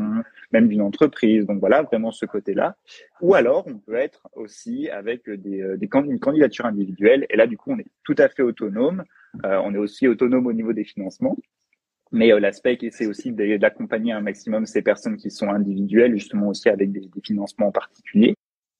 même 0.50 0.68
d'une 0.68 0.80
entreprise. 0.80 1.44
Donc 1.44 1.60
voilà, 1.60 1.82
vraiment 1.82 2.10
ce 2.10 2.24
côté-là. 2.24 2.76
Ou 3.20 3.34
alors, 3.34 3.66
on 3.66 3.78
peut 3.78 3.96
être 3.96 4.28
aussi 4.34 4.88
avec 4.88 5.28
des, 5.28 5.76
des 5.76 5.88
une 5.92 6.18
candidature 6.18 6.64
individuelle. 6.64 7.26
Et 7.28 7.36
là, 7.36 7.46
du 7.46 7.58
coup, 7.58 7.72
on 7.72 7.78
est 7.78 7.86
tout 8.02 8.14
à 8.18 8.28
fait 8.28 8.42
autonome. 8.42 9.04
on 9.44 9.74
est 9.74 9.78
aussi 9.78 10.08
autonome 10.08 10.46
au 10.46 10.52
niveau 10.52 10.72
des 10.72 10.84
financements. 10.84 11.36
Mais 12.12 12.28
l'aspect, 12.38 12.78
c'est 12.92 13.06
aussi 13.06 13.32
d'accompagner 13.32 14.12
un 14.12 14.20
maximum 14.20 14.64
ces 14.64 14.80
personnes 14.80 15.16
qui 15.16 15.30
sont 15.30 15.50
individuelles, 15.50 16.12
justement 16.14 16.48
aussi 16.48 16.68
avec 16.68 16.92
des, 16.92 17.00
des 17.00 17.20
financements 17.22 17.72
particuliers 17.72 18.36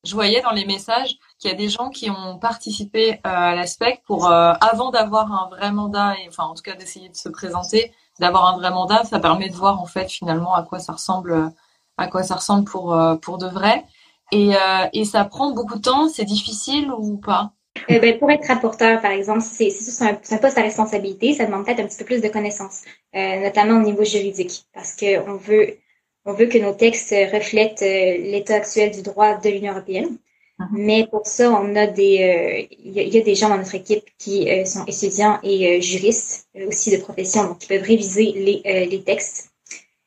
je 0.07 0.15
voyais 0.15 0.41
dans 0.41 0.53
les 0.53 0.65
messages 0.65 1.17
qu'il 1.39 1.51
y 1.51 1.55
a 1.55 1.57
des 1.57 1.69
gens 1.69 1.91
qui 1.91 2.11
ont 2.11 2.39
participé 2.39 3.15
euh, 3.15 3.19
à 3.23 3.55
l'aspect 3.55 4.01
pour, 4.07 4.27
euh, 4.27 4.53
avant 4.61 4.91
d'avoir 4.91 5.33
un 5.33 5.49
vrai 5.49 5.73
mandat, 5.73 6.15
et 6.23 6.29
enfin 6.29 6.45
en 6.45 6.55
tout 6.55 6.63
cas 6.63 6.75
d'essayer 6.75 7.09
de 7.09 7.17
se 7.17 7.29
présenter, 7.29 7.93
d'avoir 8.21 8.47
un 8.47 8.57
vrai 8.57 8.71
mandat, 8.71 9.05
ça 9.05 9.19
permet 9.21 9.49
de 9.49 9.55
voir 9.57 9.81
en 9.81 9.87
fait 9.87 10.09
finalement 10.09 10.55
à 10.55 10.63
quoi 10.63 10.79
ça 10.79 10.93
ressemble, 10.93 11.53
à 11.99 12.07
quoi 12.07 12.23
ça 12.23 12.37
ressemble 12.37 12.65
pour 12.65 12.95
euh, 12.95 13.17
pour 13.17 13.39
de 13.39 13.49
vrai. 13.49 13.85
Et, 14.33 14.55
et 14.93 15.05
ça 15.05 15.25
prend 15.25 15.53
beaucoup 15.53 15.77
de 15.77 15.83
temps, 15.83 16.09
c'est 16.09 16.25
difficile 16.25 16.91
ou 16.99 17.17
pas? 17.17 17.53
Ben, 17.89 18.19
pour 18.19 18.29
être 18.33 18.49
rapporteur, 18.49 19.01
par 19.01 19.13
exemple, 19.13 19.41
c'est 19.41 19.71
ça, 19.71 20.07
un, 20.07 20.39
poste 20.39 20.59
à 20.59 20.63
responsabilité, 20.63 21.33
ça 21.33 21.47
demande 21.47 21.65
peut-être 21.65 21.79
un 21.79 21.87
petit 21.87 21.99
peu 21.99 22.05
plus 22.05 22.21
de 22.21 22.27
connaissances, 22.27 22.83
notamment 23.15 23.77
au 23.77 23.85
niveau 23.85 24.03
juridique, 24.03 24.65
parce 24.75 24.97
que 24.97 25.21
on 25.31 25.37
veut 25.37 25.77
on 26.27 26.33
veut 26.33 26.47
que 26.47 26.59
nos 26.59 26.75
textes 26.75 27.15
reflètent 27.33 27.83
euh, 27.83 28.19
l'état 28.19 28.57
actuel 28.57 28.91
du 28.91 29.03
droit 29.03 29.37
de 29.39 29.49
l'Union 29.49 29.73
européenne. 29.73 30.19
Mhm. 30.59 30.69
Mais 30.73 31.07
pour 31.07 31.27
ça, 31.27 31.51
on 31.53 31.77
a 31.77 31.87
des, 31.87 32.69
euh, 32.71 32.77
il 32.85 32.93
y, 32.93 33.19
a 33.19 33.23
des 33.23 33.35
gens 33.35 33.49
dans 33.49 33.59
notre 33.59 33.77
équipe 33.77 34.05
qui 34.19 34.51
euh, 34.51 34.65
sont 34.65 34.85
étudiants 34.87 35.39
et 35.43 35.81
juristes, 35.81 36.49
aussi 36.67 36.91
de 36.91 36.97
profession, 37.03 37.45
donc 37.45 37.59
qui 37.59 37.69
peuvent 37.69 37.83
réviser 37.83 38.33
les, 38.33 38.87
les 38.87 39.03
textes, 39.03 39.51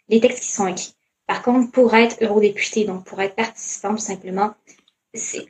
les 0.09 0.19
textes 0.19 0.43
qui 0.43 0.51
sont 0.51 0.67
écrits. 0.67 0.93
Par 1.25 1.41
contre, 1.41 1.71
pour 1.71 1.93
être 1.95 2.17
eurodéputé, 2.21 2.83
donc 2.83 3.05
pour 3.05 3.21
être 3.21 3.35
participant, 3.35 3.91
tout 3.91 3.97
simplement, 3.97 4.51
c'est, 5.13 5.45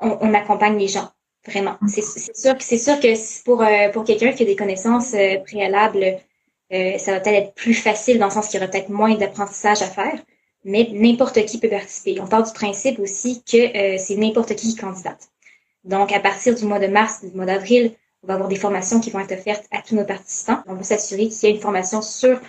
on, 0.00 0.16
on, 0.20 0.34
accompagne 0.34 0.78
les 0.78 0.88
gens, 0.88 1.10
vraiment. 1.46 1.76
Mhm. 1.82 1.88
C'est, 1.88 2.34
sûr, 2.34 2.54
c'est 2.58 2.78
sûr 2.78 2.98
que 2.98 3.44
pour, 3.44 3.62
pour 3.92 4.04
quelqu'un 4.04 4.32
qui 4.32 4.42
a 4.42 4.46
des 4.46 4.56
connaissances 4.56 5.14
préalables 5.44 6.18
euh, 6.74 6.98
ça 6.98 7.12
va 7.12 7.20
peut-être 7.20 7.46
être 7.46 7.54
plus 7.54 7.74
facile 7.74 8.18
dans 8.18 8.26
le 8.26 8.32
sens 8.32 8.48
qu'il 8.48 8.58
y 8.58 8.62
aura 8.62 8.70
peut-être 8.70 8.88
moins 8.88 9.14
d'apprentissage 9.14 9.82
à 9.82 9.86
faire, 9.86 10.18
mais 10.64 10.88
n'importe 10.92 11.44
qui 11.46 11.58
peut 11.58 11.68
participer. 11.68 12.20
On 12.20 12.26
part 12.26 12.42
du 12.42 12.52
principe 12.52 12.98
aussi 12.98 13.42
que 13.44 13.56
euh, 13.56 13.98
c'est 13.98 14.16
n'importe 14.16 14.56
qui 14.56 14.70
qui 14.70 14.76
candidate. 14.76 15.28
Donc, 15.84 16.12
à 16.12 16.18
partir 16.18 16.54
du 16.54 16.64
mois 16.64 16.80
de 16.80 16.88
mars, 16.88 17.24
du 17.24 17.36
mois 17.36 17.46
d'avril, 17.46 17.92
on 18.22 18.26
va 18.26 18.34
avoir 18.34 18.48
des 18.48 18.56
formations 18.56 18.98
qui 19.00 19.10
vont 19.10 19.20
être 19.20 19.32
offertes 19.32 19.66
à 19.70 19.82
tous 19.82 19.94
nos 19.94 20.04
participants. 20.04 20.62
On 20.66 20.74
va 20.74 20.82
s'assurer 20.82 21.28
qu'il 21.28 21.48
y 21.48 21.52
a 21.52 21.54
une 21.54 21.60
formation 21.60 22.02
sur 22.02 22.30
euh, 22.30 22.40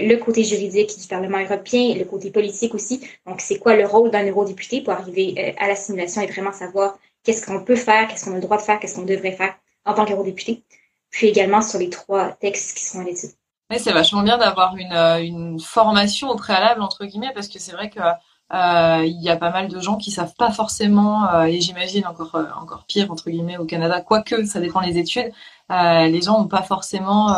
le 0.00 0.16
côté 0.16 0.42
juridique 0.42 0.98
du 0.98 1.06
Parlement 1.06 1.38
européen, 1.38 1.94
le 1.94 2.04
côté 2.04 2.30
politique 2.30 2.74
aussi. 2.74 3.00
Donc, 3.26 3.40
c'est 3.40 3.58
quoi 3.58 3.76
le 3.76 3.86
rôle 3.86 4.10
d'un 4.10 4.26
eurodéputé 4.26 4.80
pour 4.80 4.94
arriver 4.94 5.54
à 5.58 5.68
l'assimilation 5.68 6.22
et 6.22 6.26
vraiment 6.26 6.52
savoir 6.52 6.98
qu'est-ce 7.22 7.46
qu'on 7.46 7.62
peut 7.62 7.76
faire, 7.76 8.08
qu'est-ce 8.08 8.24
qu'on 8.24 8.32
a 8.32 8.36
le 8.36 8.40
droit 8.40 8.56
de 8.56 8.62
faire, 8.62 8.80
qu'est-ce 8.80 8.94
qu'on 8.96 9.02
devrait 9.02 9.32
faire 9.32 9.54
en 9.84 9.94
tant 9.94 10.04
qu'eurodéputé. 10.04 10.62
Puis 11.10 11.28
également 11.28 11.60
sur 11.60 11.78
les 11.78 11.90
trois 11.90 12.32
textes 12.32 12.76
qui 12.76 12.84
sont 12.84 13.00
à 13.00 13.04
l'étude 13.04 13.30
c'est 13.78 13.92
vachement 13.92 14.22
bien 14.22 14.38
d'avoir 14.38 14.76
une, 14.76 14.92
euh, 14.92 15.22
une 15.22 15.60
formation 15.60 16.28
au 16.30 16.36
préalable 16.36 16.82
entre 16.82 17.04
guillemets 17.04 17.32
parce 17.34 17.48
que 17.48 17.58
c'est 17.58 17.72
vrai 17.72 17.90
que 17.90 18.00
euh, 18.00 19.04
il 19.04 19.22
y 19.22 19.30
a 19.30 19.36
pas 19.36 19.50
mal 19.50 19.68
de 19.68 19.80
gens 19.80 19.96
qui 19.96 20.10
savent 20.10 20.34
pas 20.36 20.50
forcément 20.50 21.28
euh, 21.28 21.44
et 21.44 21.60
j'imagine 21.60 22.06
encore 22.06 22.36
encore 22.60 22.84
pire 22.86 23.10
entre 23.10 23.30
guillemets 23.30 23.56
au 23.56 23.64
Canada 23.64 24.00
quoique 24.00 24.44
ça 24.44 24.60
dépend 24.60 24.82
des 24.82 24.98
études 24.98 25.32
les 25.70 26.20
gens 26.20 26.40
ont 26.40 26.48
pas 26.48 26.62
forcément 26.62 27.34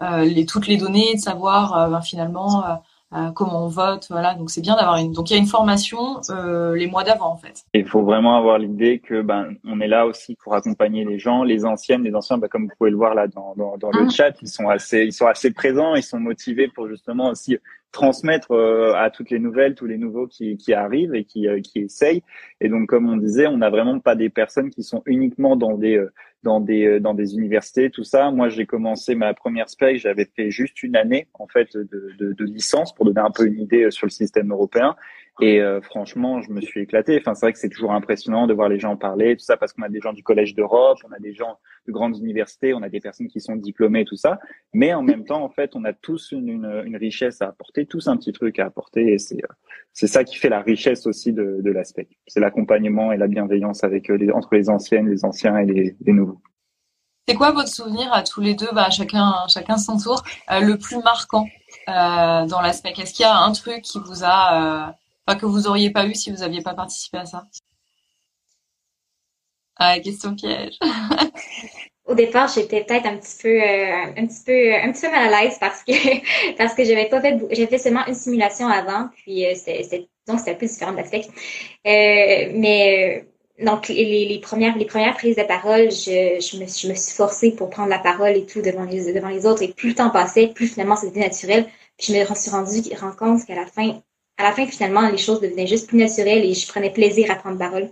les 0.00 0.46
toutes 0.46 0.68
les 0.68 0.76
données 0.76 1.14
de 1.16 1.20
savoir 1.20 1.90
ben, 1.90 2.00
finalement 2.00 2.80
euh, 3.14 3.30
comment 3.30 3.64
on 3.64 3.68
vote, 3.68 4.06
voilà. 4.10 4.34
Donc 4.34 4.50
c'est 4.50 4.60
bien 4.60 4.74
d'avoir 4.74 4.96
une. 4.96 5.12
Donc 5.12 5.30
il 5.30 5.34
y 5.34 5.36
a 5.36 5.38
une 5.38 5.46
formation 5.46 6.20
euh, 6.30 6.74
les 6.74 6.88
mois 6.88 7.04
d'avant 7.04 7.30
en 7.32 7.36
fait. 7.36 7.62
Il 7.72 7.86
faut 7.86 8.02
vraiment 8.02 8.36
avoir 8.36 8.58
l'idée 8.58 8.98
que 8.98 9.22
ben 9.22 9.54
on 9.64 9.80
est 9.80 9.86
là 9.86 10.06
aussi 10.06 10.34
pour 10.34 10.54
accompagner 10.54 11.04
les 11.04 11.18
gens, 11.18 11.44
les 11.44 11.64
anciennes, 11.64 12.02
les 12.02 12.14
anciens, 12.16 12.36
ben, 12.36 12.48
comme 12.48 12.64
vous 12.64 12.74
pouvez 12.76 12.90
le 12.90 12.96
voir 12.96 13.14
là 13.14 13.28
dans, 13.28 13.54
dans, 13.56 13.76
dans 13.76 13.90
le 13.90 14.06
ah. 14.06 14.10
chat, 14.10 14.32
ils 14.42 14.48
sont 14.48 14.68
assez 14.68 15.04
ils 15.04 15.12
sont 15.12 15.26
assez 15.26 15.52
présents, 15.52 15.94
ils 15.94 16.02
sont 16.02 16.18
motivés 16.18 16.66
pour 16.66 16.88
justement 16.88 17.30
aussi 17.30 17.56
transmettre 17.96 18.52
euh, 18.52 18.92
à 18.94 19.08
toutes 19.10 19.30
les 19.30 19.38
nouvelles, 19.38 19.74
tous 19.74 19.86
les 19.86 19.96
nouveaux 19.96 20.26
qui, 20.26 20.56
arrivent 20.74 21.14
et 21.14 21.24
qui, 21.24 21.48
euh, 21.48 21.60
qui 21.62 21.80
essayent. 21.80 22.22
Et 22.60 22.68
donc, 22.68 22.90
comme 22.90 23.08
on 23.08 23.16
disait, 23.16 23.46
on 23.46 23.56
n'a 23.56 23.70
vraiment 23.70 23.98
pas 24.00 24.14
des 24.14 24.28
personnes 24.28 24.68
qui 24.68 24.82
sont 24.82 25.02
uniquement 25.06 25.56
dans 25.56 25.78
des 25.78 26.04
dans 26.42 26.60
des 26.60 27.00
dans 27.00 27.14
des 27.14 27.34
universités, 27.34 27.88
tout 27.90 28.04
ça. 28.04 28.30
Moi, 28.30 28.50
j'ai 28.50 28.66
commencé 28.66 29.14
ma 29.14 29.32
première 29.32 29.70
spec, 29.70 29.98
j'avais 29.98 30.26
fait 30.36 30.50
juste 30.50 30.82
une 30.82 30.94
année 30.94 31.26
en 31.34 31.48
fait 31.48 31.74
de, 31.74 32.12
de, 32.18 32.32
de, 32.34 32.44
licence 32.44 32.94
pour 32.94 33.06
donner 33.06 33.20
un 33.20 33.30
peu 33.30 33.46
une 33.46 33.58
idée 33.58 33.90
sur 33.90 34.06
le 34.06 34.10
système 34.10 34.52
européen. 34.52 34.94
Et 35.42 35.60
euh, 35.60 35.82
franchement, 35.82 36.40
je 36.40 36.50
me 36.50 36.62
suis 36.62 36.80
éclaté. 36.80 37.18
Enfin, 37.20 37.34
c'est 37.34 37.44
vrai 37.44 37.52
que 37.52 37.58
c'est 37.58 37.68
toujours 37.68 37.92
impressionnant 37.92 38.46
de 38.46 38.54
voir 38.54 38.70
les 38.70 38.78
gens 38.78 38.96
parler, 38.96 39.36
tout 39.36 39.44
ça, 39.44 39.58
parce 39.58 39.74
qu'on 39.74 39.82
a 39.82 39.90
des 39.90 40.00
gens 40.00 40.14
du 40.14 40.22
Collège 40.22 40.54
d'Europe, 40.54 40.98
on 41.06 41.12
a 41.12 41.18
des 41.18 41.34
gens 41.34 41.58
de 41.86 41.92
grandes 41.92 42.16
universités, 42.16 42.72
on 42.72 42.82
a 42.82 42.88
des 42.88 43.00
personnes 43.00 43.28
qui 43.28 43.40
sont 43.40 43.54
diplômées, 43.54 44.06
tout 44.06 44.16
ça. 44.16 44.38
Mais 44.72 44.94
en 44.94 45.02
même 45.02 45.24
temps, 45.26 45.44
en 45.44 45.50
fait, 45.50 45.76
on 45.76 45.84
a 45.84 45.92
tous 45.92 46.32
une, 46.32 46.48
une, 46.48 46.82
une 46.86 46.96
richesse 46.96 47.42
à 47.42 47.48
apporter, 47.48 47.84
tous 47.84 48.08
un 48.08 48.16
petit 48.16 48.32
truc 48.32 48.58
à 48.58 48.64
apporter. 48.64 49.12
Et 49.12 49.18
c'est 49.18 49.42
c'est 49.92 50.06
ça 50.06 50.24
qui 50.24 50.36
fait 50.36 50.48
la 50.48 50.60
richesse 50.60 51.06
aussi 51.06 51.32
de, 51.32 51.60
de 51.60 51.70
l'aspect. 51.70 52.08
C'est 52.26 52.40
l'accompagnement 52.40 53.12
et 53.12 53.18
la 53.18 53.28
bienveillance 53.28 53.84
avec 53.84 54.10
euh, 54.10 54.16
les, 54.16 54.30
entre 54.30 54.54
les 54.54 54.70
anciennes, 54.70 55.08
les 55.10 55.24
anciens 55.24 55.58
et 55.58 55.66
les, 55.66 55.96
les 56.00 56.12
nouveaux. 56.12 56.40
C'est 57.28 57.34
quoi 57.34 57.50
votre 57.50 57.68
souvenir 57.68 58.12
à 58.12 58.22
tous 58.22 58.40
les 58.40 58.54
deux, 58.54 58.68
bah, 58.72 58.88
chacun, 58.90 59.34
chacun 59.48 59.76
son 59.78 59.98
tour, 59.98 60.22
euh, 60.50 60.60
le 60.60 60.78
plus 60.78 60.98
marquant 61.02 61.46
euh, 61.88 62.46
dans 62.46 62.60
l'aspect? 62.60 62.92
Est-ce 62.96 63.12
qu'il 63.12 63.24
y 63.24 63.28
a 63.28 63.36
un 63.36 63.52
truc 63.52 63.82
qui 63.82 63.98
vous 63.98 64.22
a 64.22 64.94
que 65.34 65.46
vous 65.46 65.66
auriez 65.66 65.90
pas 65.90 66.06
eu 66.06 66.14
si 66.14 66.30
vous 66.30 66.42
aviez 66.42 66.62
pas 66.62 66.74
participé 66.74 67.18
à 67.18 67.26
ça 67.26 67.46
Ah, 69.76 69.98
question 70.00 70.34
piège. 70.34 70.78
Au 72.06 72.14
départ, 72.14 72.48
j'étais 72.54 72.84
peut-être 72.84 73.06
un 73.06 73.16
petit 73.16 73.36
peu, 73.42 73.48
euh, 73.48 74.04
un 74.16 74.26
petit 74.26 74.44
peu, 74.44 74.74
un 74.74 74.92
petit 74.92 75.02
peu 75.02 75.10
mal 75.10 75.34
à 75.34 75.42
l'aise 75.42 75.56
parce 75.58 75.82
que 75.82 75.92
parce 76.56 76.74
que 76.74 76.84
j'avais 76.84 77.08
pas 77.08 77.20
fait, 77.20 77.36
j'ai 77.50 77.66
fait 77.66 77.78
seulement 77.78 78.06
une 78.06 78.14
simulation 78.14 78.68
avant, 78.68 79.08
puis 79.16 79.44
euh, 79.44 79.54
c'était 79.56 80.08
donc 80.28 80.38
c'était 80.38 80.52
un 80.52 80.54
peu 80.54 80.66
différent 80.66 80.92
de. 80.92 80.98
Euh, 81.00 82.52
mais 82.54 83.26
donc 83.60 83.88
les, 83.88 84.26
les, 84.28 84.38
premières 84.40 84.76
les 84.76 84.84
premières 84.84 85.16
prises 85.16 85.36
de 85.36 85.42
parole, 85.42 85.90
je, 85.90 86.38
je, 86.40 86.58
me, 86.58 86.66
je 86.68 86.88
me 86.88 86.94
suis 86.94 87.14
forcée 87.14 87.50
pour 87.52 87.70
prendre 87.70 87.88
la 87.88 87.98
parole 87.98 88.36
et 88.36 88.46
tout 88.46 88.62
devant 88.62 88.84
les 88.84 89.12
devant 89.12 89.28
les 89.28 89.44
autres 89.44 89.62
et 89.62 89.68
plus 89.72 89.90
le 89.90 89.94
temps 89.96 90.10
passait, 90.10 90.48
plus 90.48 90.68
finalement 90.68 90.96
c'était 90.96 91.20
naturel. 91.20 91.66
Puis 91.98 92.14
je 92.14 92.20
me 92.20 92.34
suis 92.36 92.50
rendu 92.50 92.82
compte 93.18 93.44
qu'à 93.46 93.54
la 93.54 93.66
fin, 93.66 94.00
à 94.38 94.44
la 94.44 94.52
fin, 94.52 94.66
finalement, 94.66 95.08
les 95.10 95.18
choses 95.18 95.40
devenaient 95.40 95.66
juste 95.66 95.88
plus 95.88 95.98
naturelles 95.98 96.44
et 96.44 96.54
je 96.54 96.66
prenais 96.68 96.92
plaisir 96.92 97.30
à 97.30 97.36
prendre 97.36 97.58
parole. 97.58 97.90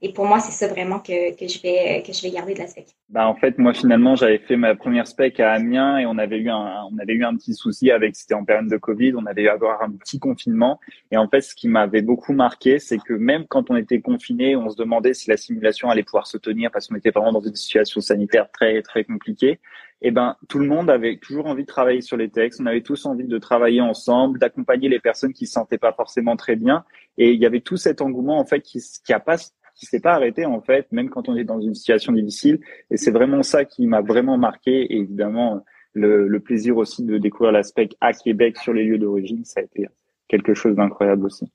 Et 0.00 0.12
pour 0.12 0.26
moi, 0.26 0.38
c'est 0.38 0.52
ça 0.52 0.72
vraiment 0.72 1.00
que, 1.00 1.36
que, 1.36 1.48
je 1.48 1.60
vais 1.60 2.04
que 2.06 2.12
je 2.12 2.22
vais 2.22 2.30
garder 2.30 2.54
de 2.54 2.60
la 2.60 2.68
spec. 2.68 2.86
Bah 3.08 3.26
en 3.26 3.34
fait, 3.34 3.58
moi 3.58 3.74
finalement, 3.74 4.14
j'avais 4.14 4.38
fait 4.38 4.56
ma 4.56 4.76
première 4.76 5.08
spec 5.08 5.40
à 5.40 5.52
Amiens 5.52 5.98
et 5.98 6.06
on 6.06 6.18
avait 6.18 6.38
eu 6.38 6.50
un 6.50 6.84
on 6.92 6.98
avait 6.98 7.14
eu 7.14 7.24
un 7.24 7.34
petit 7.34 7.54
souci 7.54 7.90
avec 7.90 8.14
c'était 8.14 8.34
en 8.34 8.44
période 8.44 8.68
de 8.68 8.76
Covid, 8.76 9.14
on 9.16 9.26
avait 9.26 9.42
eu 9.42 9.48
avoir 9.48 9.82
un 9.82 9.90
petit 9.90 10.20
confinement 10.20 10.78
et 11.10 11.16
en 11.16 11.28
fait, 11.28 11.40
ce 11.40 11.54
qui 11.54 11.66
m'avait 11.66 12.02
beaucoup 12.02 12.32
marqué, 12.32 12.78
c'est 12.78 12.98
que 12.98 13.12
même 13.12 13.46
quand 13.48 13.70
on 13.70 13.76
était 13.76 14.00
confiné, 14.00 14.54
on 14.54 14.70
se 14.70 14.76
demandait 14.76 15.14
si 15.14 15.30
la 15.30 15.36
simulation 15.36 15.90
allait 15.90 16.04
pouvoir 16.04 16.28
se 16.28 16.38
tenir 16.38 16.70
parce 16.70 16.86
qu'on 16.86 16.96
était 16.96 17.10
vraiment 17.10 17.32
dans 17.32 17.40
une 17.40 17.56
situation 17.56 18.00
sanitaire 18.00 18.50
très 18.52 18.82
très 18.82 19.02
compliquée 19.02 19.58
eh 20.00 20.10
ben 20.10 20.36
tout 20.48 20.58
le 20.58 20.66
monde 20.66 20.90
avait 20.90 21.16
toujours 21.18 21.46
envie 21.46 21.62
de 21.62 21.68
travailler 21.68 22.02
sur 22.02 22.16
les 22.16 22.30
textes. 22.30 22.60
On 22.60 22.66
avait 22.66 22.82
tous 22.82 23.04
envie 23.06 23.24
de 23.24 23.38
travailler 23.38 23.80
ensemble, 23.80 24.38
d'accompagner 24.38 24.88
les 24.88 25.00
personnes 25.00 25.32
qui 25.32 25.46
se 25.46 25.54
sentaient 25.54 25.78
pas 25.78 25.92
forcément 25.92 26.36
très 26.36 26.54
bien. 26.54 26.84
Et 27.16 27.32
il 27.32 27.40
y 27.40 27.46
avait 27.46 27.60
tout 27.60 27.76
cet 27.76 28.00
engouement 28.00 28.38
en 28.38 28.44
fait 28.44 28.60
qui 28.60 28.80
qui 29.04 29.12
a 29.12 29.18
pas 29.18 29.36
qui 29.78 29.86
s'est 29.86 30.00
pas 30.00 30.14
arrêté 30.14 30.44
en 30.44 30.60
fait, 30.60 30.90
même 30.90 31.08
quand 31.08 31.28
on 31.28 31.36
est 31.36 31.44
dans 31.44 31.60
une 31.60 31.74
situation 31.74 32.12
difficile. 32.12 32.60
Et 32.90 32.96
c'est 32.96 33.12
vraiment 33.12 33.42
ça 33.42 33.64
qui 33.64 33.86
m'a 33.86 34.00
vraiment 34.00 34.36
marqué. 34.36 34.92
Et 34.92 34.98
évidemment, 34.98 35.64
le, 35.92 36.26
le, 36.26 36.40
plaisir 36.40 36.76
aussi 36.76 37.04
de 37.04 37.16
découvrir 37.16 37.52
l'aspect 37.52 37.88
à 38.00 38.12
Québec 38.12 38.58
sur 38.58 38.72
les 38.72 38.84
lieux 38.84 38.98
d'origine, 38.98 39.44
ça 39.44 39.60
a 39.60 39.62
été 39.62 39.88
quelque 40.28 40.52
chose 40.52 40.74
d'incroyable 40.74 41.24
aussi. 41.24 41.50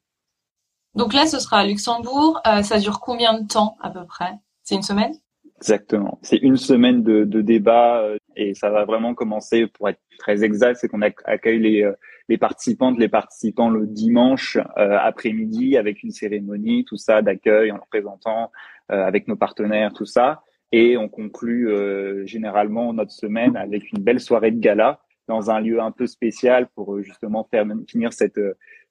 Donc 0.96 1.14
là, 1.14 1.26
ce 1.26 1.40
sera 1.40 1.60
à 1.60 1.66
Luxembourg. 1.66 2.42
Euh, 2.48 2.64
ça 2.64 2.80
dure 2.80 3.00
combien 3.00 3.40
de 3.40 3.48
temps 3.48 3.76
à 3.82 3.90
peu 3.90 4.06
près? 4.06 4.34
C'est 4.64 4.76
une 4.76 4.84
semaine? 4.84 5.14
Exactement. 5.58 6.20
C'est 6.22 6.38
une 6.38 6.58
semaine 6.58 7.04
de, 7.04 7.26
de 7.26 7.42
débat 7.42 8.00
euh, 8.02 8.18
et 8.36 8.54
ça 8.54 8.70
va 8.70 8.86
vraiment 8.86 9.14
commencer, 9.14 9.68
pour 9.68 9.90
être 9.90 10.00
très 10.18 10.44
exact, 10.44 10.78
c'est 10.80 10.88
qu'on 10.88 11.02
accueille 11.02 11.60
les, 11.60 11.84
euh, 11.84 11.94
les 12.30 12.38
participantes, 12.38 12.98
les 12.98 13.10
participants 13.10 13.70
le 13.70 13.88
dimanche 13.88 14.58
euh, 14.78 14.98
après-midi 15.00 15.78
avec 15.78 16.04
une 16.04 16.12
cérémonie, 16.12 16.86
tout 16.86 16.98
ça 16.98 17.22
d'accueil 17.22 17.72
en 17.72 17.76
leur 17.76 17.88
présentant 17.88 18.52
avec 18.90 19.30
nos 19.30 19.38
partenaires, 19.38 19.94
tout 19.94 20.06
ça. 20.06 20.44
Et 20.74 20.98
on 20.98 21.08
conclut 21.08 21.70
généralement 22.26 22.92
notre 22.92 23.12
semaine 23.12 23.56
avec 23.56 23.92
une 23.92 24.04
belle 24.04 24.20
soirée 24.20 24.52
de 24.52 24.60
gala 24.60 25.00
dans 25.28 25.50
un 25.50 25.62
lieu 25.62 25.80
un 25.80 25.92
peu 25.92 26.06
spécial 26.06 26.68
pour 26.76 27.02
justement 27.02 27.48
faire 27.50 27.66
finir 27.88 28.12
cette 28.12 28.40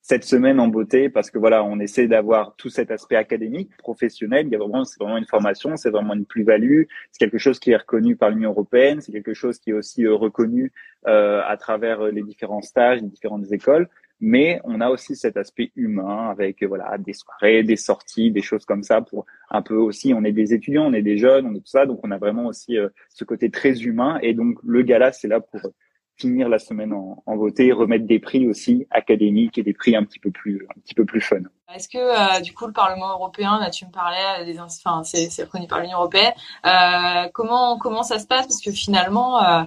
cette 0.03 0.25
semaine 0.25 0.59
en 0.59 0.67
beauté 0.67 1.09
parce 1.09 1.31
que 1.31 1.39
voilà, 1.39 1.63
on 1.63 1.79
essaie 1.79 2.09
d'avoir 2.09 2.57
tout 2.57 2.69
cet 2.69 2.91
aspect 2.91 3.15
académique, 3.15 3.71
professionnel. 3.79 4.47
Il 4.47 4.53
y 4.53 4.57
a 4.57 4.59
vraiment, 4.59 4.85
c'est 4.85 4.99
vraiment 5.01 5.17
une 5.17 5.27
formation, 5.27 5.77
c'est 5.77 5.91
vraiment 5.91 6.15
une 6.15 6.27
plus-value. 6.27 6.83
C'est 7.13 7.21
quelque 7.21 7.39
chose 7.39 7.61
qui 7.61 7.71
est 7.71 7.77
reconnu 7.77 8.17
par 8.17 8.31
l'Union 8.31 8.51
européenne. 8.51 9.01
C'est 9.01 9.13
quelque 9.13 9.33
chose 9.33 9.61
qui 9.61 9.71
est 9.71 9.75
aussi 9.75 10.05
euh, 10.05 10.15
reconnu 10.15 10.73
euh, 11.07 11.41
à 11.47 11.57
travers 11.57 12.01
euh, 12.01 12.11
les 12.11 12.23
différents 12.23 12.63
stages, 12.63 13.01
les 13.01 13.07
différentes 13.07 13.51
écoles. 13.53 13.89
Mais 14.21 14.61
on 14.65 14.81
a 14.81 14.91
aussi 14.91 15.15
cet 15.15 15.37
aspect 15.37 15.71
humain 15.77 16.31
avec 16.31 16.65
voilà 16.65 16.99
des 16.99 17.13
soirées, 17.13 17.63
des 17.63 17.77
sorties, 17.77 18.33
des 18.33 18.43
choses 18.43 18.65
comme 18.65 18.83
ça 18.83 19.03
pour 19.03 19.25
un 19.51 19.63
peu 19.63 19.77
aussi. 19.77 20.15
On 20.15 20.25
est 20.25 20.33
des 20.33 20.53
étudiants, 20.53 20.87
on 20.87 20.93
est 20.95 21.03
des 21.03 21.19
jeunes, 21.19 21.47
on 21.47 21.55
est 21.55 21.61
tout 21.61 21.67
ça, 21.67 21.87
donc 21.87 22.01
on 22.03 22.11
a 22.11 22.19
vraiment 22.19 22.47
aussi 22.47 22.77
ce 23.09 23.25
côté 23.25 23.51
très 23.51 23.83
humain. 23.83 24.21
Et 24.23 24.33
donc 24.33 24.59
le 24.65 24.83
gala, 24.83 25.11
c'est 25.11 25.27
là 25.27 25.41
pour 25.41 25.73
finir 26.17 26.49
la 26.49 26.59
semaine 26.59 26.93
en, 26.93 27.23
en 27.27 27.37
beauté, 27.37 27.73
remettre 27.73 28.07
des 28.07 28.19
prix 28.19 28.47
aussi 28.49 28.87
académiques 28.91 29.59
et 29.59 29.63
des 29.63 29.73
prix 29.73 29.97
un 29.97 30.05
petit 30.05 30.19
peu 30.19 30.31
plus, 30.31 30.67
un 30.77 30.81
petit 30.81 30.95
peu 30.95 31.05
plus 31.05 31.21
fun. 31.21 31.43
Est-ce 31.75 31.89
que 31.89 31.99
euh, 31.99 32.41
du 32.41 32.53
coup 32.53 32.67
le 32.67 32.73
Parlement 32.73 33.11
européen, 33.13 33.59
là 33.59 33.71
tu 33.71 33.87
me 33.87 33.91
parlais 33.91 34.45
des, 34.45 34.61
enfin 34.61 35.03
c'est 35.05 35.31
c'est 35.31 35.45
reconnu 35.45 35.67
par 35.67 35.81
l'Union 35.81 35.99
européenne, 35.99 36.33
euh, 36.67 37.29
comment 37.33 37.79
comment 37.79 38.03
ça 38.03 38.19
se 38.19 38.27
passe? 38.27 38.47
Parce 38.47 38.61
que 38.61 38.71
finalement 38.71 39.43
euh, 39.43 39.63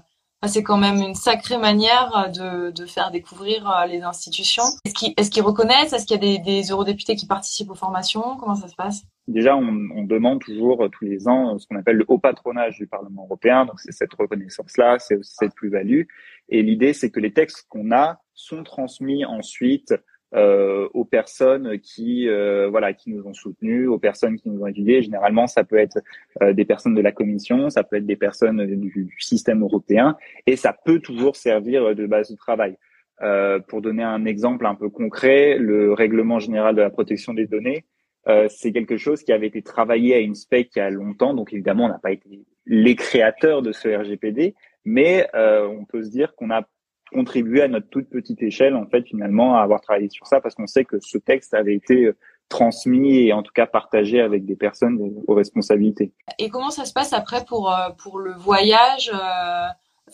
c'est 0.47 0.63
quand 0.63 0.77
même 0.77 0.97
une 0.97 1.15
sacrée 1.15 1.57
manière 1.57 2.31
de, 2.33 2.71
de 2.71 2.85
faire 2.85 3.11
découvrir 3.11 3.69
euh, 3.69 3.85
les 3.85 4.01
institutions. 4.01 4.63
Est-ce 4.85 5.29
qu'ils 5.29 5.43
reconnaissent? 5.43 5.93
Est-ce 5.93 6.05
qu'il 6.05 6.15
y 6.15 6.19
a 6.19 6.37
des, 6.37 6.39
des 6.39 6.69
eurodéputés 6.69 7.15
qui 7.15 7.27
participent 7.27 7.71
aux 7.71 7.75
formations? 7.75 8.37
Comment 8.37 8.55
ça 8.55 8.67
se 8.67 8.75
passe? 8.75 9.03
Déjà, 9.27 9.55
on, 9.55 9.89
on, 9.95 10.03
demande 10.03 10.39
toujours 10.41 10.83
euh, 10.83 10.89
tous 10.89 11.05
les 11.05 11.27
ans 11.27 11.57
ce 11.57 11.67
qu'on 11.67 11.77
appelle 11.77 11.97
le 11.97 12.05
haut 12.07 12.19
patronage 12.19 12.77
du 12.77 12.87
Parlement 12.87 13.23
européen. 13.23 13.65
Donc, 13.65 13.79
c'est 13.79 13.91
cette 13.91 14.13
reconnaissance-là, 14.13 14.97
c'est 14.99 15.15
aussi 15.15 15.33
cette 15.35 15.55
plus-value. 15.55 16.03
Et 16.49 16.61
l'idée, 16.61 16.93
c'est 16.93 17.09
que 17.09 17.19
les 17.19 17.33
textes 17.33 17.65
qu'on 17.69 17.91
a 17.91 18.19
sont 18.33 18.63
transmis 18.63 19.25
ensuite 19.25 19.93
euh, 20.35 20.89
aux 20.93 21.05
personnes 21.05 21.79
qui 21.79 22.27
euh, 22.27 22.67
voilà 22.69 22.93
qui 22.93 23.09
nous 23.09 23.25
ont 23.25 23.33
soutenus, 23.33 23.87
aux 23.87 23.99
personnes 23.99 24.35
qui 24.35 24.49
nous 24.49 24.61
ont 24.61 24.67
étudiés. 24.67 25.01
Généralement, 25.01 25.47
ça 25.47 25.63
peut 25.63 25.77
être 25.77 25.99
euh, 26.41 26.51
des 26.51 26.65
personnes 26.65 26.93
de 26.93 27.01
la 27.01 27.13
Commission, 27.13 27.69
ça 27.69 27.83
peut 27.83 27.95
être 27.95 28.05
des 28.05 28.17
personnes 28.17 28.65
du, 28.65 28.75
du, 28.75 29.15
système 29.19 29.61
européen, 29.61 30.17
et 30.45 30.57
ça 30.57 30.75
peut 30.85 30.99
toujours 30.99 31.35
servir 31.35 31.95
de 31.95 32.05
base 32.05 32.31
de 32.31 32.35
travail. 32.35 32.77
Euh, 33.21 33.59
pour 33.59 33.81
donner 33.81 34.03
un 34.03 34.25
exemple 34.25 34.65
un 34.65 34.75
peu 34.75 34.89
concret, 34.89 35.57
le 35.57 35.93
règlement 35.93 36.39
général 36.39 36.75
de 36.75 36.81
la 36.81 36.89
protection 36.89 37.33
des 37.33 37.47
données, 37.47 37.85
euh, 38.27 38.47
c'est 38.49 38.73
quelque 38.73 38.97
chose 38.97 39.23
qui 39.23 39.31
avait 39.31 39.47
été 39.47 39.61
travaillé 39.61 40.15
à 40.15 40.19
une 40.19 40.35
spec 40.35 40.71
il 40.75 40.79
y 40.79 40.81
a 40.81 40.89
longtemps. 40.89 41.33
Donc 41.33 41.53
évidemment, 41.53 41.85
on 41.85 41.89
n'a 41.89 41.99
pas 41.99 42.11
été 42.11 42.43
les 42.65 42.95
créateurs 42.95 43.61
de 43.61 43.71
ce 43.71 43.87
RGPD, 43.87 44.53
mais 44.83 45.29
on 45.33 45.85
peut 45.85 46.03
se 46.03 46.09
dire 46.09 46.35
qu'on 46.35 46.49
a 46.49 46.67
contribuer 47.15 47.61
à 47.61 47.67
notre 47.67 47.87
toute 47.89 48.09
petite 48.09 48.43
échelle, 48.43 48.75
en 48.75 48.85
fait, 48.85 49.03
finalement, 49.07 49.55
à 49.55 49.61
avoir 49.61 49.79
travaillé 49.81 50.09
sur 50.09 50.27
ça, 50.27 50.41
parce 50.41 50.53
qu'on 50.53 50.67
sait 50.67 50.83
que 50.83 50.97
ce 50.99 51.17
texte 51.17 51.53
avait 51.53 51.73
été 51.73 52.05
euh, 52.05 52.17
transmis 52.49 53.27
et 53.27 53.33
en 53.33 53.41
tout 53.41 53.53
cas 53.53 53.65
partagé 53.65 54.21
avec 54.21 54.45
des 54.45 54.55
personnes 54.55 54.99
aux 55.25 55.33
responsabilités. 55.33 56.13
Et 56.37 56.49
comment 56.49 56.69
ça 56.69 56.85
se 56.85 56.93
passe 56.93 57.13
après 57.13 57.43
pour 57.45 57.71
euh, 57.71 57.89
pour 57.97 58.19
le 58.19 58.33
voyage 58.33 59.11
euh, 59.11 59.65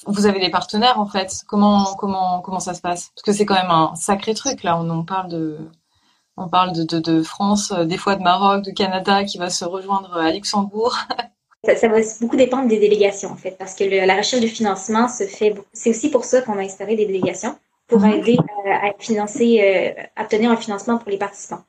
Vous 0.06 0.28
avez 0.28 0.40
des 0.40 0.50
partenaires 0.50 0.98
en 0.98 1.08
fait? 1.08 1.42
Comment 1.48 1.96
comment 1.96 2.40
comment 2.40 2.62
ça 2.62 2.74
se 2.74 2.80
passe? 2.82 3.12
Parce 3.14 3.24
que 3.24 3.34
c'est 3.34 3.46
quand 3.46 3.62
même 3.62 3.72
un 3.72 3.96
sacré 3.96 4.34
truc 4.34 4.64
là. 4.64 4.80
On, 4.80 4.90
on 4.90 5.04
parle 5.04 5.30
de 5.30 5.58
on 6.38 6.48
parle 6.48 6.72
de, 6.72 7.00
de 7.00 7.22
France, 7.22 7.74
des 7.74 7.98
fois 7.98 8.16
de 8.16 8.24
Maroc, 8.24 8.64
de 8.64 8.72
Canada 8.72 9.26
qui 9.26 9.38
va 9.38 9.50
se 9.50 9.66
rejoindre 9.66 10.16
à 10.16 10.32
Luxembourg. 10.32 10.96
Ça, 11.64 11.76
ça, 11.76 11.88
va 11.88 12.00
beaucoup 12.20 12.38
dépendre 12.38 12.68
des 12.68 12.80
délégations, 12.80 13.30
en 13.30 13.36
fait, 13.36 13.56
parce 13.58 13.76
que 13.76 13.84
le, 13.84 14.06
la 14.06 14.18
recherche 14.18 14.42
de 14.42 14.48
financement 14.48 15.08
se 15.08 15.26
fait. 15.26 15.54
C'est 15.74 15.92
aussi 15.92 16.10
pour 16.10 16.26
ça 16.26 16.42
qu'on 16.42 16.58
a 16.58 16.64
instauré 16.64 16.96
des 16.96 17.06
délégations, 17.06 17.56
pour 17.88 18.00
mhm. 18.00 18.14
aider 18.14 18.38
euh, 18.40 18.72
à 18.72 18.94
financer, 18.98 19.60
euh, 19.62 20.04
à 20.16 20.24
obtenir 20.24 20.50
un 20.50 20.58
financement 20.58 20.98
pour 20.98 21.12
les 21.12 21.18
participants. 21.18 21.64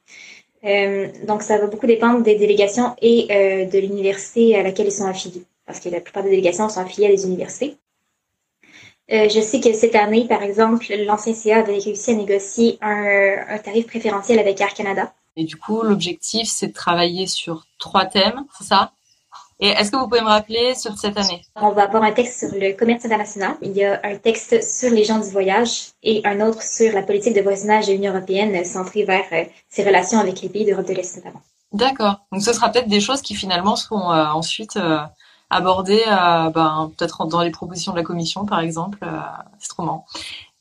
Euh, 0.65 1.09
donc, 1.27 1.43
ça 1.43 1.59
va 1.59 1.67
beaucoup 1.67 1.87
dépendre 1.87 2.23
des 2.23 2.37
délégations 2.37 2.95
et 3.03 3.27
euh, 3.31 3.65
de 3.67 3.79
l'université 3.79 4.57
à 4.57 4.63
laquelle 4.63 4.87
ils 4.87 4.93
sont 4.93 5.07
affiliés, 5.07 5.45
parce 5.67 5.81
que 5.81 5.89
la 5.89 6.01
plupart 6.01 6.23
des 6.23 6.31
délégations 6.31 6.69
sont 6.69 6.81
affiliées 6.81 7.09
à 7.09 7.11
des 7.11 7.27
universités. 7.27 7.77
Je 9.11 9.41
sais 9.43 9.61
que 9.61 9.75
cette 9.75 9.95
année, 9.95 10.27
par 10.27 10.43
exemple, 10.43 10.87
l'ancien 11.05 11.35
CA 11.35 11.59
avait 11.59 11.77
réussi 11.77 12.13
à 12.13 12.15
négocier 12.15 12.79
un, 12.81 13.35
un 13.47 13.59
tarif 13.59 13.87
préférentiel 13.87 14.39
avec 14.39 14.59
Air 14.59 14.73
Canada. 14.73 15.13
Et 15.37 15.45
du 15.45 15.57
coup, 15.57 15.83
l'objectif, 15.83 16.49
c'est 16.49 16.69
de 16.69 16.73
travailler 16.73 17.27
sur 17.27 17.67
trois 17.79 18.07
thèmes, 18.07 18.47
c'est 18.57 18.65
ça? 18.65 18.93
Et 19.63 19.69
est-ce 19.69 19.93
que 19.93 19.97
vous 19.97 20.09
pouvez 20.09 20.21
me 20.23 20.27
rappeler 20.27 20.75
sur 20.75 20.99
cette 20.99 21.17
année? 21.17 21.41
On 21.55 21.71
va 21.71 21.85
avoir 21.85 22.03
un 22.03 22.11
texte 22.11 22.41
sur 22.41 22.59
le 22.59 22.77
commerce 22.77 23.05
international. 23.05 23.55
Il 23.63 23.71
y 23.71 23.85
a 23.85 24.01
un 24.03 24.17
texte 24.17 24.61
sur 24.61 24.91
les 24.91 25.05
gens 25.05 25.21
du 25.21 25.31
voyage 25.31 25.93
et 26.03 26.21
un 26.25 26.41
autre 26.41 26.61
sur 26.63 26.93
la 26.93 27.03
politique 27.03 27.37
de 27.37 27.43
voisinage 27.43 27.87
de 27.87 27.93
l'Union 27.93 28.13
européenne 28.13 28.65
centrée 28.65 29.05
vers 29.05 29.25
euh, 29.31 29.45
ses 29.71 29.85
relations 29.85 30.19
avec 30.19 30.43
les 30.43 30.49
pays 30.49 30.65
d'Europe 30.65 30.89
de 30.89 30.95
l'Est 30.95 31.17
notamment. 31.17 31.41
D'accord. 31.73 32.17
Donc 32.33 32.43
ce 32.43 32.53
sera 32.53 32.71
peut-être 32.71 32.89
des 32.89 32.99
choses 32.99 33.23
qui 33.23 33.37
finalement 33.37 33.77
seront 33.77 34.11
euh, 34.11 34.25
ensuite 34.25 34.77
euh, 34.77 34.99
abordées 35.49 36.03
ben, 36.09 36.91
peut-être 36.99 37.27
dans 37.27 37.43
les 37.43 37.53
propositions 37.53 37.93
de 37.93 37.99
la 37.99 38.03
Commission 38.03 38.45
par 38.45 38.59
exemple. 38.59 38.99
c'est 39.61 39.69
trop 39.69 39.85
marrant. 39.85 40.07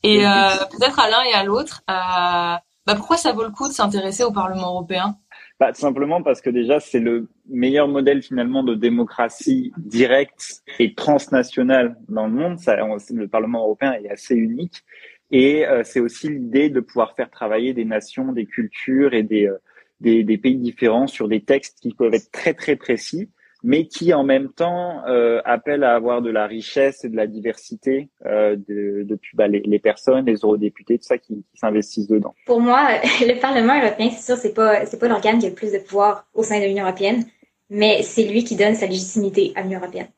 Et 0.04 0.18
peut-être 0.20 1.00
à 1.00 1.10
l'un 1.10 1.22
et 1.22 1.32
à 1.32 1.42
l'autre, 1.42 1.82
bah, 1.88 2.60
pourquoi 2.94 3.16
ça 3.16 3.32
vaut 3.32 3.42
le 3.42 3.50
coup 3.50 3.66
de 3.66 3.72
s'intéresser 3.72 4.22
au 4.22 4.30
Parlement 4.30 4.68
européen? 4.68 5.16
Bah, 5.62 5.72
simplement 5.74 6.24
parce 6.24 6.40
que 6.40 6.50
déjà, 6.50 6.80
c'est 6.80 6.98
le 6.98 7.28
meilleur 7.48 7.86
modèle 7.86 8.20
finalement 8.20 8.64
de 8.64 8.74
démocratie 8.74 9.72
directe 9.78 10.64
et 10.80 10.92
transnationale 10.92 11.96
dans 12.08 12.26
le 12.26 12.32
monde. 12.32 12.58
Ça, 12.58 12.74
le 12.74 13.28
Parlement 13.28 13.60
européen 13.60 13.92
est 13.92 14.10
assez 14.10 14.34
unique. 14.34 14.82
Et 15.30 15.64
euh, 15.64 15.84
c'est 15.84 16.00
aussi 16.00 16.30
l'idée 16.30 16.68
de 16.68 16.80
pouvoir 16.80 17.14
faire 17.14 17.30
travailler 17.30 17.74
des 17.74 17.84
nations, 17.84 18.32
des 18.32 18.44
cultures 18.44 19.14
et 19.14 19.22
des, 19.22 19.46
euh, 19.46 19.56
des, 20.00 20.24
des, 20.24 20.36
pays 20.36 20.56
différents 20.56 21.06
sur 21.06 21.28
des 21.28 21.42
textes 21.42 21.78
qui 21.80 21.94
peuvent 21.94 22.12
être 22.12 22.32
très 22.32 22.54
très 22.54 22.74
précis 22.74 23.30
mais 23.62 23.86
qui 23.86 24.12
en 24.12 24.24
même 24.24 24.48
temps 24.48 25.02
euh, 25.06 25.40
appelle 25.44 25.84
à 25.84 25.94
avoir 25.94 26.22
de 26.22 26.30
la 26.30 26.46
richesse 26.46 27.04
et 27.04 27.08
de 27.08 27.16
la 27.16 27.26
diversité 27.26 28.08
euh, 28.26 28.56
de, 28.56 29.04
depuis 29.04 29.36
bah, 29.36 29.48
les, 29.48 29.60
les, 29.60 29.78
personnes, 29.78 30.26
les 30.26 30.36
eurodéputés, 30.36 30.98
tout 30.98 31.04
ça 31.04 31.18
qui, 31.18 31.44
qui 31.52 31.58
s'investissent 31.58 32.08
dedans. 32.08 32.34
Pour 32.46 32.60
moi, 32.60 32.88
le 33.20 33.40
Parlement 33.40 33.78
européen, 33.80 34.10
c'est 34.10 34.32
sûr, 34.32 34.36
c'est 34.36 34.54
pas 34.54 34.84
c'est 34.86 34.98
pas 34.98 35.08
l'organe 35.08 35.38
qui 35.38 35.46
a 35.46 35.48
le 35.50 35.54
plus 35.54 35.72
de 35.72 35.78
pouvoir 35.78 36.26
au 36.34 36.42
sein 36.42 36.60
de 36.60 36.66
l'Union 36.66 36.84
européenne, 36.84 37.24
mais 37.70 38.02
c'est 38.02 38.24
lui 38.24 38.44
qui 38.44 38.56
donne 38.56 38.74
sa 38.74 38.86
légitimité 38.86 39.52
à 39.54 39.62
l'Union 39.62 39.78
européenne. 39.78 40.08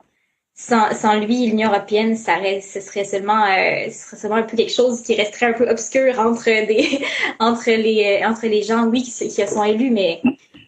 Sans, 0.57 0.95
sans 0.95 1.19
lui, 1.19 1.47
l'Union 1.47 1.69
européenne, 1.69 2.17
ça 2.17 2.37
reste, 2.37 2.71
ce 2.71 2.81
serait 2.81 3.05
seulement, 3.05 3.45
euh, 3.45 3.91
ce 3.91 4.07
serait 4.07 4.17
seulement 4.17 4.37
un 4.37 4.45
peu 4.45 4.57
quelque 4.57 4.73
chose 4.73 5.03
qui 5.03 5.17
resterait 5.17 5.47
un 5.47 5.53
peu 5.53 5.69
obscur 5.69 6.21
entre 6.21 6.45
des, 6.45 7.01
entre 7.41 7.71
les, 7.71 8.23
entre 8.25 8.47
les 8.47 8.63
gens, 8.63 8.87
oui, 8.87 9.03
qui, 9.03 9.11
qui 9.11 9.47
sont 9.49 9.65
élus, 9.65 9.91
mais 9.91 10.23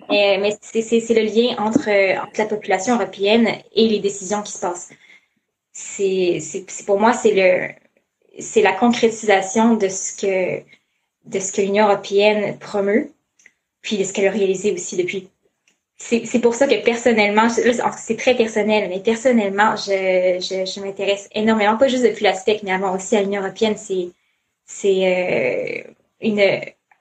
mais, 0.08 0.38
mais 0.38 0.56
c'est 0.60 1.14
le 1.14 1.22
lien 1.22 1.56
entre, 1.58 1.88
entre, 2.20 2.38
la 2.38 2.46
population 2.46 2.94
européenne 2.96 3.48
et 3.74 3.88
les 3.88 3.98
décisions 3.98 4.42
qui 4.42 4.52
se 4.52 4.60
passent. 4.60 4.90
C'est 5.72 6.40
pour 6.86 6.98
moi, 6.98 7.12
c'est 7.12 8.62
la 8.62 8.72
concrétisation 8.72 9.76
de 9.76 9.88
ce 9.88 10.16
que 10.16 11.60
l'Union 11.60 11.86
européenne 11.86 12.58
promeut, 12.58 13.10
puis 13.82 13.98
de 13.98 14.04
ce 14.04 14.12
qu'elle 14.12 14.28
a 14.28 14.30
réalisé 14.30 14.72
aussi 14.72 14.96
depuis. 14.96 15.28
C'est 15.98 16.40
pour 16.40 16.54
ça 16.54 16.66
que 16.66 16.82
personnellement, 16.84 17.48
c'est 17.48 18.16
très 18.16 18.34
personnel, 18.34 18.90
mais 18.90 19.00
personnellement, 19.00 19.76
je, 19.76 20.80
m'intéresse 20.80 21.28
énormément, 21.32 21.78
pas 21.78 21.88
juste 21.88 22.04
depuis 22.04 22.24
l'aspect, 22.24 22.60
mais 22.62 22.72
avant 22.72 22.94
aussi 22.94 23.16
à 23.16 23.22
l'Union 23.22 23.40
européenne. 23.40 23.76
Euh, 24.84 25.80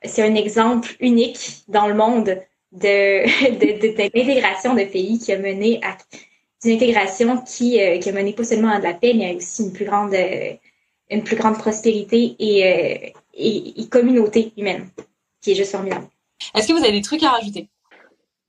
c'est 0.04 0.24
un 0.24 0.36
exemple 0.36 0.96
unique 1.00 1.64
dans 1.68 1.88
le 1.88 1.94
monde 1.94 2.42
de, 2.76 3.50
de, 3.60 3.82
de, 3.82 3.96
de 3.96 4.02
l'intégration 4.14 4.74
de 4.74 4.84
pays 4.84 5.20
qui 5.20 5.32
a 5.32 5.40
mené 5.40 5.80
à 5.84 5.98
une 6.64 6.76
intégration 6.76 7.42
qui, 7.42 7.82
euh, 7.82 8.00
qui 8.00 8.10
a 8.10 8.14
mené 8.14 8.34
pas 8.34 8.44
seulement 8.44 8.70
à 8.70 8.80
de 8.80 8.84
la 8.84 8.94
paix, 8.94 9.14
mais 9.16 9.36
aussi 9.36 9.64
une 9.64 9.74
plus 9.74 9.86
grande, 9.86 10.14
euh, 10.14 10.54
une 11.10 11.24
plus 11.24 11.36
grande 11.36 11.58
prospérité 11.58 12.36
et, 12.40 12.66
euh, 12.66 13.10
et, 13.34 13.82
et, 13.82 13.90
communauté 13.90 14.52
humaine, 14.58 14.88
qui 15.42 15.52
est 15.52 15.56
juste 15.56 15.72
formidable. 15.72 16.08
Est-ce 16.56 16.68
que 16.68 16.74
vous 16.74 16.84
avez 16.84 16.92
des 16.92 17.02
trucs 17.02 17.24
à 17.24 17.30
rajouter? 17.30 17.70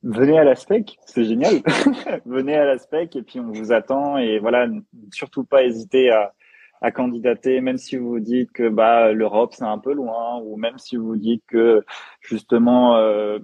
Venez 0.03 0.39
à 0.39 0.45
la 0.45 0.55
spec, 0.55 0.97
c'est 1.05 1.25
génial. 1.25 1.63
venez 2.27 2.55
à 2.55 2.65
la 2.65 2.79
spec 2.79 3.17
et 3.17 3.23
puis 3.23 3.41
on 3.41 3.51
vous 3.51 3.73
attend 3.73 4.19
et 4.19 4.39
voilà, 4.39 4.69
surtout 5.13 5.45
pas 5.45 5.65
hésiter 5.65 6.11
à, 6.11 6.33
à 6.81 6.91
candidater, 6.91 7.61
même 7.61 7.79
si 7.79 7.97
vous 7.97 8.21
dites 8.21 8.53
que 8.53 8.69
bah 8.69 9.13
l'Europe 9.13 9.55
c'est 9.55 9.65
un 9.65 9.79
peu 9.79 9.93
loin, 9.93 10.41
ou 10.45 10.57
même 10.57 10.79
si 10.79 10.97
vous 10.97 11.17
dites 11.17 11.43
que 11.47 11.85
justement 12.21 12.97
euh, 12.97 13.39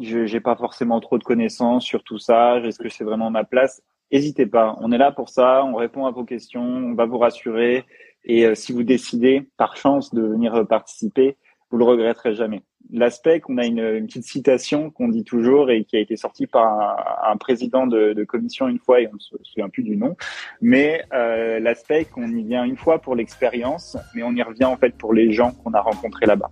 je 0.00 0.26
j'ai 0.26 0.40
pas 0.40 0.56
forcément 0.56 1.00
trop 1.00 1.18
de 1.18 1.24
connaissances 1.24 1.84
sur 1.84 2.02
tout 2.02 2.18
ça, 2.18 2.58
est-ce 2.58 2.78
que 2.78 2.88
c'est 2.88 3.04
vraiment 3.04 3.30
ma 3.30 3.44
place? 3.44 3.82
N'hésitez 4.12 4.46
pas, 4.46 4.76
on 4.80 4.92
est 4.92 4.98
là 4.98 5.12
pour 5.12 5.28
ça, 5.28 5.64
on 5.64 5.74
répond 5.74 6.06
à 6.06 6.10
vos 6.10 6.24
questions, 6.24 6.62
on 6.62 6.94
va 6.94 7.06
vous 7.06 7.18
rassurer, 7.18 7.84
et 8.24 8.46
euh, 8.46 8.54
si 8.54 8.72
vous 8.72 8.82
décidez 8.82 9.48
par 9.56 9.76
chance 9.76 10.14
de 10.14 10.22
venir 10.22 10.66
participer, 10.68 11.36
vous 11.70 11.78
le 11.78 11.84
regretterez 11.84 12.34
jamais. 12.34 12.62
L'aspect 12.92 13.40
qu'on 13.40 13.58
a 13.58 13.66
une, 13.66 14.06
petite 14.06 14.24
citation 14.24 14.90
qu'on 14.90 15.08
dit 15.08 15.24
toujours 15.24 15.70
et 15.70 15.84
qui 15.84 15.96
a 15.96 16.00
été 16.00 16.16
sortie 16.16 16.46
par 16.46 16.96
un, 17.24 17.36
président 17.36 17.86
de, 17.86 18.12
de, 18.12 18.24
commission 18.24 18.68
une 18.68 18.78
fois 18.78 19.00
et 19.00 19.08
on 19.08 19.14
ne 19.14 19.18
se 19.18 19.34
souvient 19.42 19.68
plus 19.68 19.82
du 19.82 19.96
nom, 19.96 20.16
mais 20.60 21.02
euh, 21.12 21.58
l'aspect 21.58 22.04
qu'on 22.04 22.28
y 22.28 22.44
vient 22.44 22.64
une 22.64 22.76
fois 22.76 23.00
pour 23.00 23.16
l'expérience, 23.16 23.96
mais 24.14 24.22
on 24.22 24.32
y 24.34 24.42
revient 24.42 24.66
en 24.66 24.76
fait 24.76 24.96
pour 24.96 25.14
les 25.14 25.32
gens 25.32 25.50
qu'on 25.50 25.72
a 25.72 25.80
rencontrés 25.80 26.26
là-bas. 26.26 26.50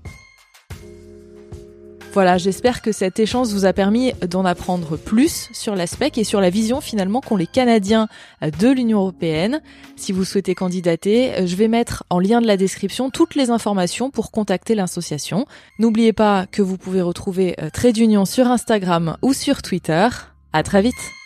Voilà, 2.14 2.38
j'espère 2.38 2.80
que 2.80 2.92
cet 2.92 3.18
échange 3.18 3.48
vous 3.48 3.64
a 3.64 3.72
permis 3.72 4.12
d'en 4.30 4.44
apprendre 4.44 4.96
plus 4.96 5.48
sur 5.52 5.74
l'aspect 5.74 6.12
et 6.14 6.22
sur 6.22 6.40
la 6.40 6.48
vision 6.48 6.80
finalement 6.80 7.20
qu'ont 7.20 7.34
les 7.34 7.48
Canadiens 7.48 8.06
de 8.40 8.68
l'Union 8.68 9.00
européenne. 9.00 9.60
Si 9.96 10.12
vous 10.12 10.24
souhaitez 10.24 10.54
candidater, 10.54 11.44
je 11.44 11.56
vais 11.56 11.66
mettre 11.66 12.04
en 12.10 12.20
lien 12.20 12.40
de 12.40 12.46
la 12.46 12.56
description 12.56 13.10
toutes 13.10 13.34
les 13.34 13.50
informations 13.50 14.12
pour 14.12 14.30
contacter 14.30 14.76
l'association. 14.76 15.46
N'oubliez 15.80 16.12
pas 16.12 16.46
que 16.46 16.62
vous 16.62 16.78
pouvez 16.78 17.02
retrouver 17.02 17.56
euh, 17.60 17.68
Trade 17.68 17.94
d'Union 17.94 18.26
sur 18.26 18.46
Instagram 18.46 19.16
ou 19.20 19.32
sur 19.32 19.60
Twitter. 19.60 20.06
À 20.52 20.62
très 20.62 20.82
vite! 20.82 21.23